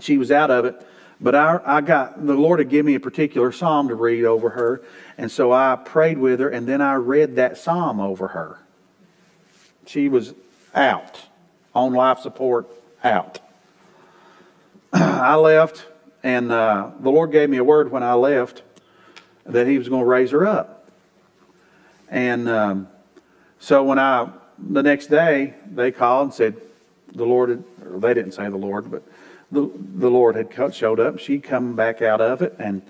She 0.00 0.18
was 0.18 0.30
out 0.30 0.50
of 0.50 0.64
it. 0.64 0.86
But 1.20 1.34
I, 1.34 1.60
I 1.64 1.80
got, 1.80 2.24
the 2.24 2.34
Lord 2.34 2.60
had 2.60 2.68
given 2.68 2.86
me 2.86 2.94
a 2.94 3.00
particular 3.00 3.50
psalm 3.50 3.88
to 3.88 3.94
read 3.94 4.24
over 4.24 4.50
her. 4.50 4.82
And 5.16 5.30
so 5.30 5.52
I 5.52 5.76
prayed 5.76 6.18
with 6.18 6.38
her 6.38 6.48
and 6.48 6.66
then 6.66 6.80
I 6.80 6.94
read 6.94 7.36
that 7.36 7.58
psalm 7.58 7.98
over 7.98 8.28
her. 8.28 8.60
She 9.86 10.08
was 10.08 10.34
out, 10.74 11.20
on 11.74 11.92
life 11.92 12.20
support, 12.20 12.68
out. 13.02 13.40
I 14.92 15.34
left 15.34 15.86
and 16.22 16.52
uh, 16.52 16.90
the 17.00 17.10
Lord 17.10 17.32
gave 17.32 17.50
me 17.50 17.56
a 17.56 17.64
word 17.64 17.90
when 17.90 18.02
I 18.02 18.14
left 18.14 18.62
that 19.44 19.66
He 19.66 19.78
was 19.78 19.88
going 19.88 20.02
to 20.02 20.08
raise 20.08 20.30
her 20.30 20.46
up. 20.46 20.77
And 22.10 22.48
um, 22.48 22.88
so 23.58 23.82
when 23.84 23.98
I, 23.98 24.30
the 24.58 24.82
next 24.82 25.06
day, 25.06 25.54
they 25.70 25.90
called 25.92 26.24
and 26.24 26.34
said, 26.34 26.56
the 27.14 27.24
Lord, 27.24 27.50
had, 27.50 27.64
they 28.00 28.14
didn't 28.14 28.32
say 28.32 28.48
the 28.48 28.56
Lord, 28.56 28.90
but 28.90 29.02
the, 29.50 29.70
the 29.96 30.10
Lord 30.10 30.36
had 30.36 30.74
showed 30.74 31.00
up. 31.00 31.18
She'd 31.18 31.42
come 31.42 31.74
back 31.74 32.02
out 32.02 32.20
of 32.20 32.42
it, 32.42 32.54
and 32.58 32.82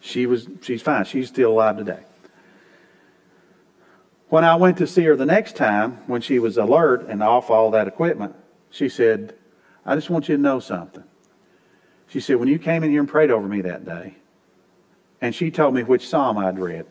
she 0.00 0.26
was 0.26 0.48
she's 0.62 0.82
fine. 0.82 1.04
She's 1.04 1.28
still 1.28 1.52
alive 1.52 1.76
today. 1.76 2.00
When 4.28 4.44
I 4.44 4.56
went 4.56 4.78
to 4.78 4.86
see 4.86 5.04
her 5.04 5.16
the 5.16 5.26
next 5.26 5.56
time, 5.56 5.98
when 6.06 6.20
she 6.20 6.38
was 6.38 6.56
alert 6.56 7.06
and 7.08 7.22
off 7.22 7.50
all 7.50 7.70
that 7.72 7.88
equipment, 7.88 8.34
she 8.70 8.88
said, 8.88 9.34
I 9.86 9.94
just 9.94 10.10
want 10.10 10.28
you 10.28 10.36
to 10.36 10.42
know 10.42 10.60
something. 10.60 11.04
She 12.08 12.20
said, 12.20 12.36
When 12.36 12.48
you 12.48 12.58
came 12.58 12.84
in 12.84 12.90
here 12.90 13.00
and 13.00 13.08
prayed 13.08 13.30
over 13.30 13.46
me 13.46 13.60
that 13.62 13.84
day, 13.84 14.16
and 15.20 15.34
she 15.34 15.50
told 15.50 15.74
me 15.74 15.82
which 15.82 16.08
psalm 16.08 16.38
I'd 16.38 16.58
read, 16.58 16.86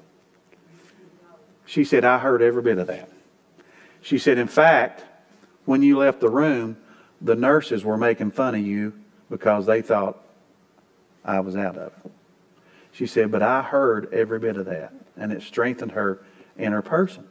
she 1.74 1.84
said, 1.84 2.06
I 2.06 2.20
heard 2.20 2.44
every 2.44 2.62
bit 2.62 2.78
of 2.78 2.86
that. 2.86 3.10
She 4.04 4.20
said, 4.20 4.38
In 4.38 4.48
fact, 4.48 5.04
when 5.66 5.82
you 5.82 5.98
left 5.98 6.20
the 6.20 6.30
room, 6.30 6.78
the 7.20 7.36
nurses 7.36 7.84
were 7.84 7.98
making 7.98 8.30
fun 8.30 8.54
of 8.54 8.62
you 8.62 8.94
because 9.28 9.66
they 9.66 9.82
thought 9.82 10.22
I 11.26 11.40
was 11.40 11.56
out 11.56 11.76
of 11.76 11.92
it. 12.06 12.12
She 12.92 13.08
said, 13.08 13.32
but 13.32 13.42
I 13.42 13.64
heard 13.64 14.14
every 14.14 14.38
bit 14.38 14.56
of 14.56 14.68
that, 14.68 14.94
and 15.18 15.32
it 15.32 15.42
strengthened 15.42 15.94
her 15.94 16.22
in 16.56 16.74
her 16.74 16.84
person. 16.84 17.28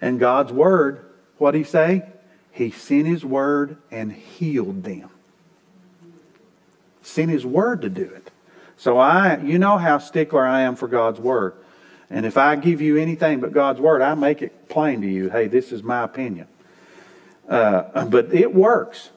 And 0.00 0.18
God's 0.18 0.52
word, 0.52 1.04
what 1.36 1.52
did 1.52 1.58
he 1.58 1.64
say? 1.64 2.02
He 2.50 2.72
sent 2.72 3.06
his 3.06 3.24
word 3.24 3.76
and 3.92 4.10
healed 4.10 4.82
them. 4.82 5.08
sent 7.02 7.30
his 7.30 7.46
word 7.46 7.82
to 7.82 7.88
do 7.88 8.02
it. 8.02 8.32
So 8.76 8.98
I, 8.98 9.38
you 9.38 9.60
know 9.60 9.78
how 9.78 9.98
stickler 9.98 10.44
I 10.44 10.62
am 10.62 10.74
for 10.74 10.88
God's 10.88 11.20
word. 11.20 11.54
And 12.10 12.24
if 12.24 12.38
I 12.38 12.56
give 12.56 12.80
you 12.80 12.96
anything 12.96 13.40
but 13.40 13.52
God's 13.52 13.80
word, 13.80 14.00
I 14.00 14.14
make 14.14 14.40
it 14.42 14.68
plain 14.68 15.02
to 15.02 15.06
you. 15.06 15.28
Hey, 15.28 15.46
this 15.46 15.72
is 15.72 15.82
my 15.82 16.04
opinion. 16.04 16.46
Uh, 17.48 18.04
but 18.06 18.32
it 18.34 18.54
works. 18.54 19.10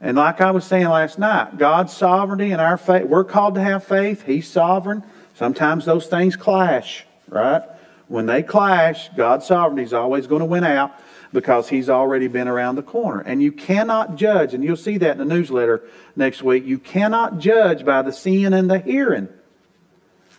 And 0.00 0.16
like 0.16 0.40
I 0.40 0.50
was 0.50 0.64
saying 0.64 0.88
last 0.88 1.18
night, 1.18 1.58
God's 1.58 1.92
sovereignty 1.92 2.50
and 2.50 2.60
our 2.60 2.76
faith, 2.76 3.04
we're 3.04 3.24
called 3.24 3.54
to 3.54 3.62
have 3.62 3.84
faith. 3.84 4.24
He's 4.26 4.48
sovereign. 4.48 5.04
Sometimes 5.34 5.84
those 5.84 6.06
things 6.06 6.34
clash, 6.34 7.04
right? 7.28 7.62
When 8.08 8.26
they 8.26 8.42
clash, 8.42 9.08
God's 9.16 9.46
sovereignty 9.46 9.84
is 9.84 9.92
always 9.92 10.26
going 10.26 10.40
to 10.40 10.46
win 10.46 10.64
out 10.64 10.92
because 11.32 11.68
He's 11.68 11.88
already 11.88 12.26
been 12.26 12.48
around 12.48 12.74
the 12.74 12.82
corner. 12.82 13.20
And 13.20 13.42
you 13.42 13.52
cannot 13.52 14.16
judge, 14.16 14.54
and 14.54 14.62
you'll 14.62 14.76
see 14.76 14.98
that 14.98 15.12
in 15.12 15.18
the 15.18 15.24
newsletter 15.24 15.82
next 16.16 16.42
week, 16.42 16.66
you 16.66 16.78
cannot 16.78 17.38
judge 17.38 17.84
by 17.84 18.02
the 18.02 18.12
seeing 18.12 18.52
and 18.52 18.70
the 18.70 18.80
hearing. 18.80 19.28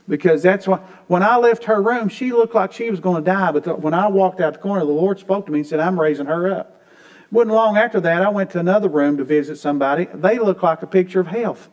Because 0.08 0.44
that's 0.44 0.68
why, 0.68 0.80
when 1.08 1.24
I 1.24 1.38
left 1.38 1.64
her 1.66 1.82
room, 1.82 2.10
she 2.10 2.34
looked 2.34 2.54
like 2.54 2.74
she 2.74 2.90
was 2.90 3.00
going 3.00 3.24
to 3.24 3.32
die. 3.32 3.52
But 3.52 3.80
when 3.80 3.94
I 3.94 4.08
walked 4.08 4.42
out 4.42 4.54
the 4.54 4.60
corner, 4.60 4.86
the 4.86 4.92
Lord 4.92 5.20
spoke 5.20 5.46
to 5.46 5.52
me 5.52 5.60
and 5.60 5.68
said, 5.68 5.80
I'm 5.80 6.00
raising 6.00 6.26
her 6.26 6.52
up. 6.52 6.82
It 7.26 7.32
wasn't 7.32 7.56
long 7.56 7.78
after 7.78 8.00
that, 8.02 8.22
I 8.22 8.30
went 8.30 8.52
to 8.52 8.60
another 8.60 8.90
room 8.90 9.18
to 9.18 9.24
visit 9.24 9.58
somebody. 9.58 10.08
They 10.14 10.40
looked 10.40 10.62
like 10.62 10.82
a 10.82 10.88
picture 10.88 11.22
of 11.22 11.28
health. 11.28 11.70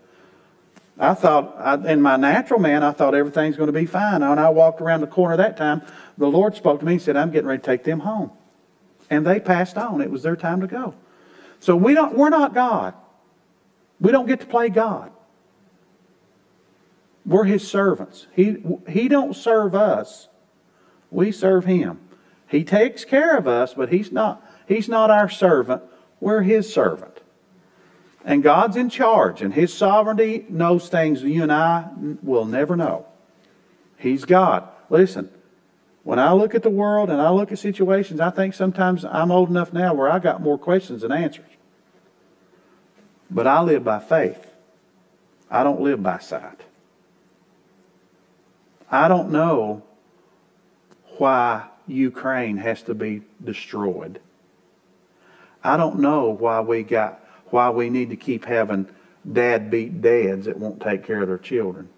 I 0.98 1.14
thought, 1.14 1.56
I, 1.58 1.74
in 1.90 2.02
my 2.02 2.16
natural 2.16 2.60
man, 2.60 2.82
I 2.82 2.92
thought 2.92 3.14
everything's 3.14 3.56
going 3.56 3.68
to 3.68 3.72
be 3.72 3.86
fine. 3.86 4.20
When 4.20 4.38
I 4.38 4.50
walked 4.50 4.80
around 4.80 5.00
the 5.00 5.06
corner 5.06 5.36
that 5.38 5.56
time, 5.56 5.82
the 6.18 6.26
Lord 6.26 6.54
spoke 6.54 6.80
to 6.80 6.86
me 6.86 6.92
and 6.92 7.02
said, 7.02 7.16
I'm 7.16 7.30
getting 7.30 7.48
ready 7.48 7.60
to 7.60 7.66
take 7.66 7.84
them 7.84 8.00
home. 8.00 8.30
And 9.08 9.26
they 9.26 9.40
passed 9.40 9.76
on. 9.76 10.02
It 10.02 10.10
was 10.10 10.22
their 10.22 10.36
time 10.36 10.60
to 10.60 10.66
go. 10.66 10.94
So 11.58 11.74
we 11.74 11.94
don't, 11.94 12.16
we're 12.16 12.28
not 12.28 12.54
God. 12.54 12.94
We 13.98 14.12
don't 14.12 14.26
get 14.26 14.40
to 14.40 14.46
play 14.46 14.68
God. 14.68 15.10
We're 17.24 17.44
his 17.44 17.66
servants. 17.66 18.26
He, 18.34 18.62
he 18.88 19.08
don't 19.08 19.34
serve 19.34 19.74
us. 19.74 20.28
We 21.10 21.32
serve 21.32 21.64
him. 21.64 22.00
He 22.48 22.64
takes 22.64 23.04
care 23.04 23.36
of 23.36 23.46
us, 23.46 23.74
but 23.74 23.90
he's 23.90 24.10
not 24.10 24.44
He's 24.70 24.88
not 24.88 25.10
our 25.10 25.28
servant, 25.28 25.82
we're 26.20 26.42
His 26.42 26.72
servant. 26.72 27.20
And 28.24 28.40
God's 28.40 28.76
in 28.76 28.88
charge, 28.88 29.42
and 29.42 29.52
His 29.52 29.74
sovereignty 29.74 30.46
knows 30.48 30.88
things 30.88 31.24
you 31.24 31.42
and 31.42 31.50
I 31.50 31.88
will 32.22 32.44
never 32.44 32.76
know. 32.76 33.06
He's 33.98 34.24
God. 34.24 34.68
Listen, 34.88 35.28
when 36.04 36.20
I 36.20 36.32
look 36.34 36.54
at 36.54 36.62
the 36.62 36.70
world 36.70 37.10
and 37.10 37.20
I 37.20 37.30
look 37.30 37.50
at 37.50 37.58
situations, 37.58 38.20
I 38.20 38.30
think 38.30 38.54
sometimes 38.54 39.04
I'm 39.04 39.32
old 39.32 39.50
enough 39.50 39.72
now 39.72 39.92
where 39.92 40.08
I 40.08 40.20
got 40.20 40.40
more 40.40 40.56
questions 40.56 41.02
than 41.02 41.10
answers. 41.10 41.50
But 43.28 43.48
I 43.48 43.62
live 43.62 43.82
by 43.82 43.98
faith. 43.98 44.52
I 45.50 45.64
don't 45.64 45.80
live 45.80 46.00
by 46.00 46.18
sight. 46.18 46.60
I 48.90 49.08
don't 49.08 49.30
know 49.30 49.82
why 51.18 51.68
Ukraine 51.86 52.56
has 52.56 52.82
to 52.84 52.94
be 52.94 53.22
destroyed. 53.42 54.20
I 55.62 55.76
don't 55.76 56.00
know 56.00 56.30
why 56.30 56.60
we 56.60 56.82
got 56.82 57.24
why 57.50 57.70
we 57.70 57.90
need 57.90 58.10
to 58.10 58.16
keep 58.16 58.44
having 58.44 58.88
dad 59.30 59.70
beat 59.70 60.00
dads 60.00 60.46
that 60.46 60.56
won't 60.56 60.80
take 60.80 61.04
care 61.04 61.20
of 61.20 61.28
their 61.28 61.38
children. 61.38 61.88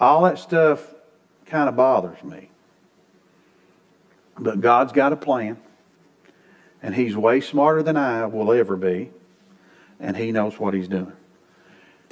All 0.00 0.22
that 0.22 0.38
stuff 0.38 0.94
kind 1.46 1.68
of 1.68 1.76
bothers 1.76 2.22
me. 2.24 2.50
But 4.38 4.60
God's 4.60 4.92
got 4.92 5.12
a 5.12 5.16
plan, 5.16 5.58
and 6.82 6.94
He's 6.94 7.16
way 7.16 7.40
smarter 7.40 7.82
than 7.82 7.96
I 7.96 8.26
will 8.26 8.52
ever 8.52 8.76
be, 8.76 9.10
and 10.00 10.16
He 10.16 10.32
knows 10.32 10.58
what 10.58 10.74
He's 10.74 10.88
doing. 10.88 11.12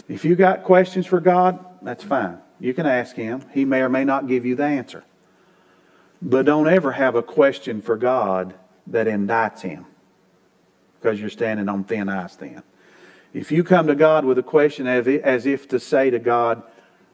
If 0.08 0.24
you 0.24 0.36
got 0.36 0.64
questions 0.64 1.06
for 1.06 1.20
God, 1.20 1.64
that's 1.82 2.04
fine. 2.04 2.38
You 2.60 2.74
can 2.74 2.86
ask 2.86 3.16
Him. 3.16 3.42
He 3.52 3.64
may 3.64 3.80
or 3.80 3.88
may 3.88 4.04
not 4.04 4.28
give 4.28 4.44
you 4.44 4.54
the 4.54 4.64
answer. 4.64 5.02
But 6.22 6.44
don't 6.46 6.68
ever 6.68 6.92
have 6.92 7.14
a 7.14 7.22
question 7.22 7.80
for 7.80 7.96
God 7.96 8.54
that 8.86 9.06
indicts 9.06 9.62
Him 9.62 9.86
because 11.00 11.18
you're 11.18 11.30
standing 11.30 11.68
on 11.68 11.84
thin 11.84 12.08
ice 12.10 12.36
then. 12.36 12.62
If 13.32 13.50
you 13.50 13.64
come 13.64 13.86
to 13.86 13.94
God 13.94 14.24
with 14.24 14.38
a 14.38 14.42
question 14.42 14.86
as 14.86 15.46
if 15.46 15.68
to 15.68 15.80
say 15.80 16.10
to 16.10 16.18
God, 16.18 16.62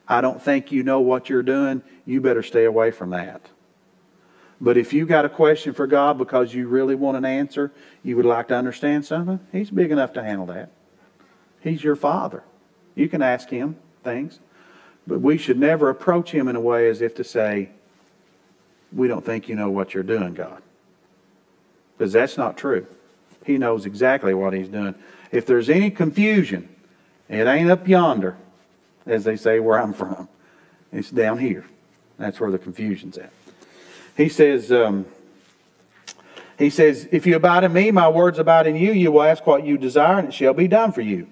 I 0.07 0.19
don't 0.19 0.41
think 0.41 0.71
you 0.71 0.83
know 0.83 0.99
what 0.99 1.29
you're 1.29 1.43
doing, 1.43 1.81
you 2.05 2.19
better 2.19 2.43
stay 2.43 2.65
away 2.65 2.91
from 2.91 3.11
that. 3.11 3.41
But 4.59 4.75
if 4.75 4.91
you 4.91 5.05
got 5.05 5.23
a 5.23 5.29
question 5.29 5.73
for 5.73 5.85
God 5.85 6.17
because 6.17 6.53
you 6.53 6.67
really 6.67 6.95
want 6.95 7.15
an 7.15 7.25
answer, 7.25 7.71
you 8.03 8.17
would 8.17 8.25
like 8.25 8.47
to 8.47 8.55
understand 8.55 9.05
something, 9.05 9.39
He's 9.51 9.69
big 9.69 9.91
enough 9.91 10.13
to 10.13 10.23
handle 10.23 10.47
that. 10.47 10.71
He's 11.61 11.83
your 11.83 11.95
Father. 11.95 12.43
You 12.95 13.07
can 13.07 13.21
ask 13.21 13.49
Him 13.49 13.77
things. 14.03 14.39
But 15.07 15.21
we 15.21 15.37
should 15.37 15.57
never 15.57 15.89
approach 15.89 16.31
Him 16.31 16.49
in 16.49 16.55
a 16.55 16.61
way 16.61 16.89
as 16.89 17.01
if 17.01 17.15
to 17.15 17.23
say, 17.23 17.69
We 18.93 19.07
don't 19.07 19.25
think 19.25 19.47
you 19.47 19.55
know 19.55 19.71
what 19.71 19.93
you're 19.93 20.03
doing, 20.03 20.33
God. 20.33 20.61
Because 21.97 22.13
that's 22.13 22.37
not 22.37 22.57
true. 22.57 22.85
He 23.45 23.57
knows 23.57 23.85
exactly 23.85 24.33
what 24.33 24.53
he's 24.53 24.67
doing. 24.67 24.93
If 25.31 25.45
there's 25.45 25.69
any 25.69 25.89
confusion, 25.89 26.67
it 27.29 27.47
ain't 27.47 27.71
up 27.71 27.87
yonder, 27.87 28.37
as 29.05 29.23
they 29.23 29.37
say 29.37 29.59
where 29.59 29.79
I'm 29.79 29.93
from. 29.93 30.27
It's 30.91 31.09
down 31.09 31.39
here. 31.39 31.65
That's 32.19 32.39
where 32.39 32.51
the 32.51 32.57
confusion's 32.57 33.17
at. 33.17 33.31
He 34.15 34.29
says, 34.29 34.71
um, 34.71 35.05
he 36.57 36.69
says, 36.69 37.07
if 37.11 37.25
you 37.25 37.35
abide 37.35 37.63
in 37.63 37.73
me, 37.73 37.91
my 37.91 38.09
words 38.09 38.39
abide 38.39 38.67
in 38.67 38.75
you, 38.75 38.91
you 38.91 39.11
will 39.11 39.23
ask 39.23 39.45
what 39.45 39.63
you 39.63 39.77
desire, 39.77 40.19
and 40.19 40.29
it 40.29 40.33
shall 40.33 40.53
be 40.53 40.67
done 40.67 40.91
for 40.91 41.01
you. 41.01 41.27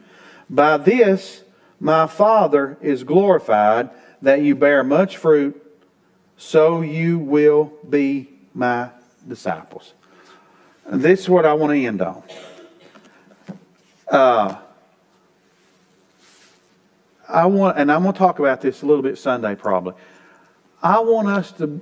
By 0.49 0.77
this 0.77 1.41
my 1.79 2.07
Father 2.07 2.77
is 2.81 3.03
glorified, 3.03 3.89
that 4.21 4.41
you 4.41 4.55
bear 4.55 4.83
much 4.83 5.17
fruit, 5.17 5.61
so 6.37 6.81
you 6.81 7.19
will 7.19 7.73
be 7.87 8.29
my 8.53 8.89
disciples. 9.27 9.93
This 10.87 11.21
is 11.21 11.29
what 11.29 11.45
I 11.45 11.53
want 11.53 11.73
to 11.73 11.85
end 11.85 12.01
on. 12.01 12.23
Uh, 14.07 14.57
I 17.27 17.45
want, 17.47 17.77
and 17.77 17.91
I'm 17.91 18.03
going 18.03 18.13
to 18.13 18.19
talk 18.19 18.39
about 18.39 18.61
this 18.61 18.81
a 18.81 18.85
little 18.85 19.01
bit 19.01 19.17
Sunday 19.17 19.55
probably. 19.55 19.93
I 20.81 20.99
want 20.99 21.27
us 21.27 21.51
to 21.53 21.81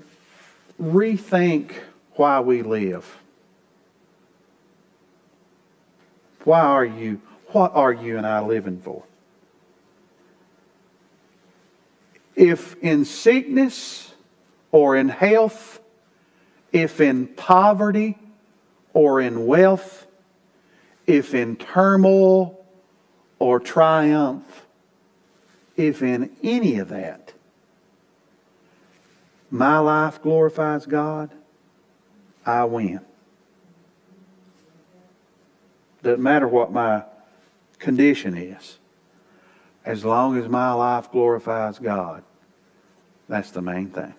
rethink 0.82 1.74
why 2.14 2.40
we 2.40 2.62
live. 2.62 3.18
Why 6.44 6.62
are 6.62 6.86
you, 6.86 7.22
what 7.48 7.74
are 7.74 7.92
you 7.92 8.18
and 8.18 8.26
I 8.26 8.42
living 8.42 8.80
for? 8.80 9.04
If 12.36 12.76
in 12.82 13.06
sickness 13.06 14.14
or 14.72 14.96
in 14.96 15.10
health, 15.10 15.80
if 16.72 17.00
in 17.00 17.28
poverty, 17.28 18.18
or 18.94 19.20
in 19.20 19.46
wealth, 19.46 20.06
if 21.06 21.34
in 21.34 21.56
turmoil 21.56 22.64
or 23.40 23.60
triumph, 23.60 24.66
if 25.76 26.02
in 26.02 26.30
any 26.44 26.78
of 26.78 26.90
that, 26.90 27.34
my 29.50 29.78
life 29.80 30.22
glorifies 30.22 30.86
God, 30.86 31.32
I 32.46 32.66
win. 32.66 33.02
Doesn't 36.02 36.22
matter 36.22 36.48
what 36.48 36.72
my 36.72 37.04
condition 37.80 38.38
is. 38.38 38.78
As 39.86 40.06
long 40.06 40.38
as 40.38 40.48
my 40.48 40.72
life 40.72 41.12
glorifies 41.12 41.78
God, 41.80 42.24
that's 43.28 43.52
the 43.52 43.62
main 43.62 43.90
thing. 43.90 44.14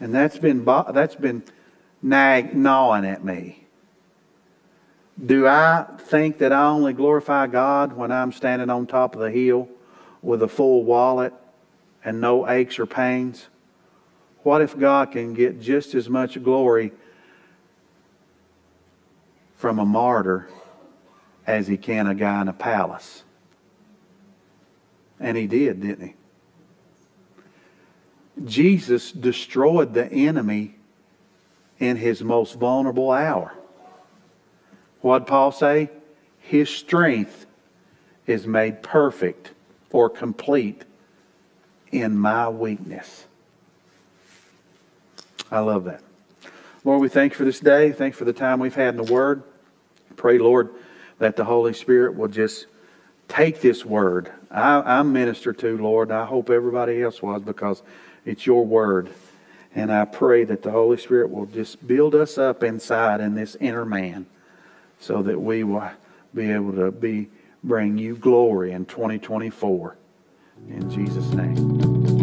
And 0.00 0.14
that's 0.14 0.38
been 0.38 0.64
that's 0.64 1.14
been 1.14 1.42
nag, 2.02 2.54
gnawing 2.54 3.04
at 3.04 3.24
me. 3.24 3.66
Do 5.24 5.46
I 5.46 5.86
think 5.98 6.38
that 6.38 6.52
I 6.52 6.66
only 6.66 6.92
glorify 6.92 7.46
God 7.46 7.94
when 7.94 8.12
I'm 8.12 8.32
standing 8.32 8.68
on 8.68 8.86
top 8.86 9.14
of 9.14 9.20
the 9.20 9.30
hill 9.30 9.68
with 10.20 10.42
a 10.42 10.48
full 10.48 10.84
wallet 10.84 11.32
and 12.04 12.20
no 12.20 12.48
aches 12.48 12.78
or 12.78 12.86
pains? 12.86 13.48
What 14.42 14.60
if 14.60 14.78
God 14.78 15.12
can 15.12 15.32
get 15.34 15.60
just 15.60 15.94
as 15.94 16.08
much 16.08 16.42
glory 16.42 16.92
from 19.56 19.78
a 19.78 19.84
martyr 19.86 20.48
as 21.46 21.66
he 21.66 21.76
can 21.76 22.06
a 22.06 22.14
guy 22.14 22.42
in 22.42 22.48
a 22.48 22.52
palace? 22.52 23.22
And 25.18 25.36
he 25.36 25.46
did, 25.46 25.80
didn't 25.80 26.08
he? 26.08 26.14
Jesus 28.44 29.12
destroyed 29.12 29.94
the 29.94 30.06
enemy 30.12 30.74
in 31.78 31.96
his 31.96 32.22
most 32.22 32.54
vulnerable 32.54 33.10
hour. 33.10 33.54
What 35.00 35.26
Paul 35.26 35.52
say? 35.52 35.90
His 36.38 36.68
strength 36.68 37.46
is 38.26 38.46
made 38.46 38.82
perfect 38.82 39.52
or 39.90 40.10
complete 40.10 40.84
in 41.90 42.16
my 42.18 42.48
weakness. 42.48 43.24
I 45.50 45.60
love 45.60 45.84
that. 45.84 46.02
Lord, 46.84 47.00
we 47.00 47.08
thank 47.08 47.32
you 47.32 47.36
for 47.36 47.44
this 47.44 47.60
day. 47.60 47.92
Thank 47.92 48.14
you 48.14 48.18
for 48.18 48.24
the 48.24 48.32
time 48.32 48.60
we've 48.60 48.74
had 48.74 48.96
in 48.96 49.04
the 49.04 49.12
Word. 49.12 49.42
Pray, 50.16 50.38
Lord, 50.38 50.70
that 51.18 51.36
the 51.36 51.44
Holy 51.44 51.72
Spirit 51.72 52.16
will 52.16 52.28
just 52.28 52.66
take 53.28 53.60
this 53.60 53.84
word. 53.84 54.30
I, 54.50 54.80
I'm 54.98 55.12
minister 55.12 55.52
to, 55.52 55.78
Lord, 55.78 56.10
I 56.10 56.24
hope 56.24 56.50
everybody 56.50 57.02
else 57.02 57.22
was 57.22 57.42
because 57.42 57.82
it's 58.24 58.46
your 58.46 58.64
word. 58.64 59.10
And 59.74 59.92
I 59.92 60.04
pray 60.04 60.44
that 60.44 60.62
the 60.62 60.70
Holy 60.70 60.96
Spirit 60.96 61.30
will 61.30 61.46
just 61.46 61.86
build 61.86 62.14
us 62.14 62.38
up 62.38 62.62
inside 62.62 63.20
in 63.20 63.34
this 63.34 63.56
inner 63.60 63.84
man 63.84 64.26
so 64.98 65.22
that 65.22 65.40
we 65.40 65.64
will 65.64 65.90
be 66.34 66.50
able 66.50 66.72
to 66.72 66.90
be 66.90 67.28
bring 67.62 67.98
you 67.98 68.16
glory 68.16 68.72
in 68.72 68.86
2024. 68.86 69.96
In 70.68 70.90
Jesus' 70.90 71.30
name. 71.32 72.15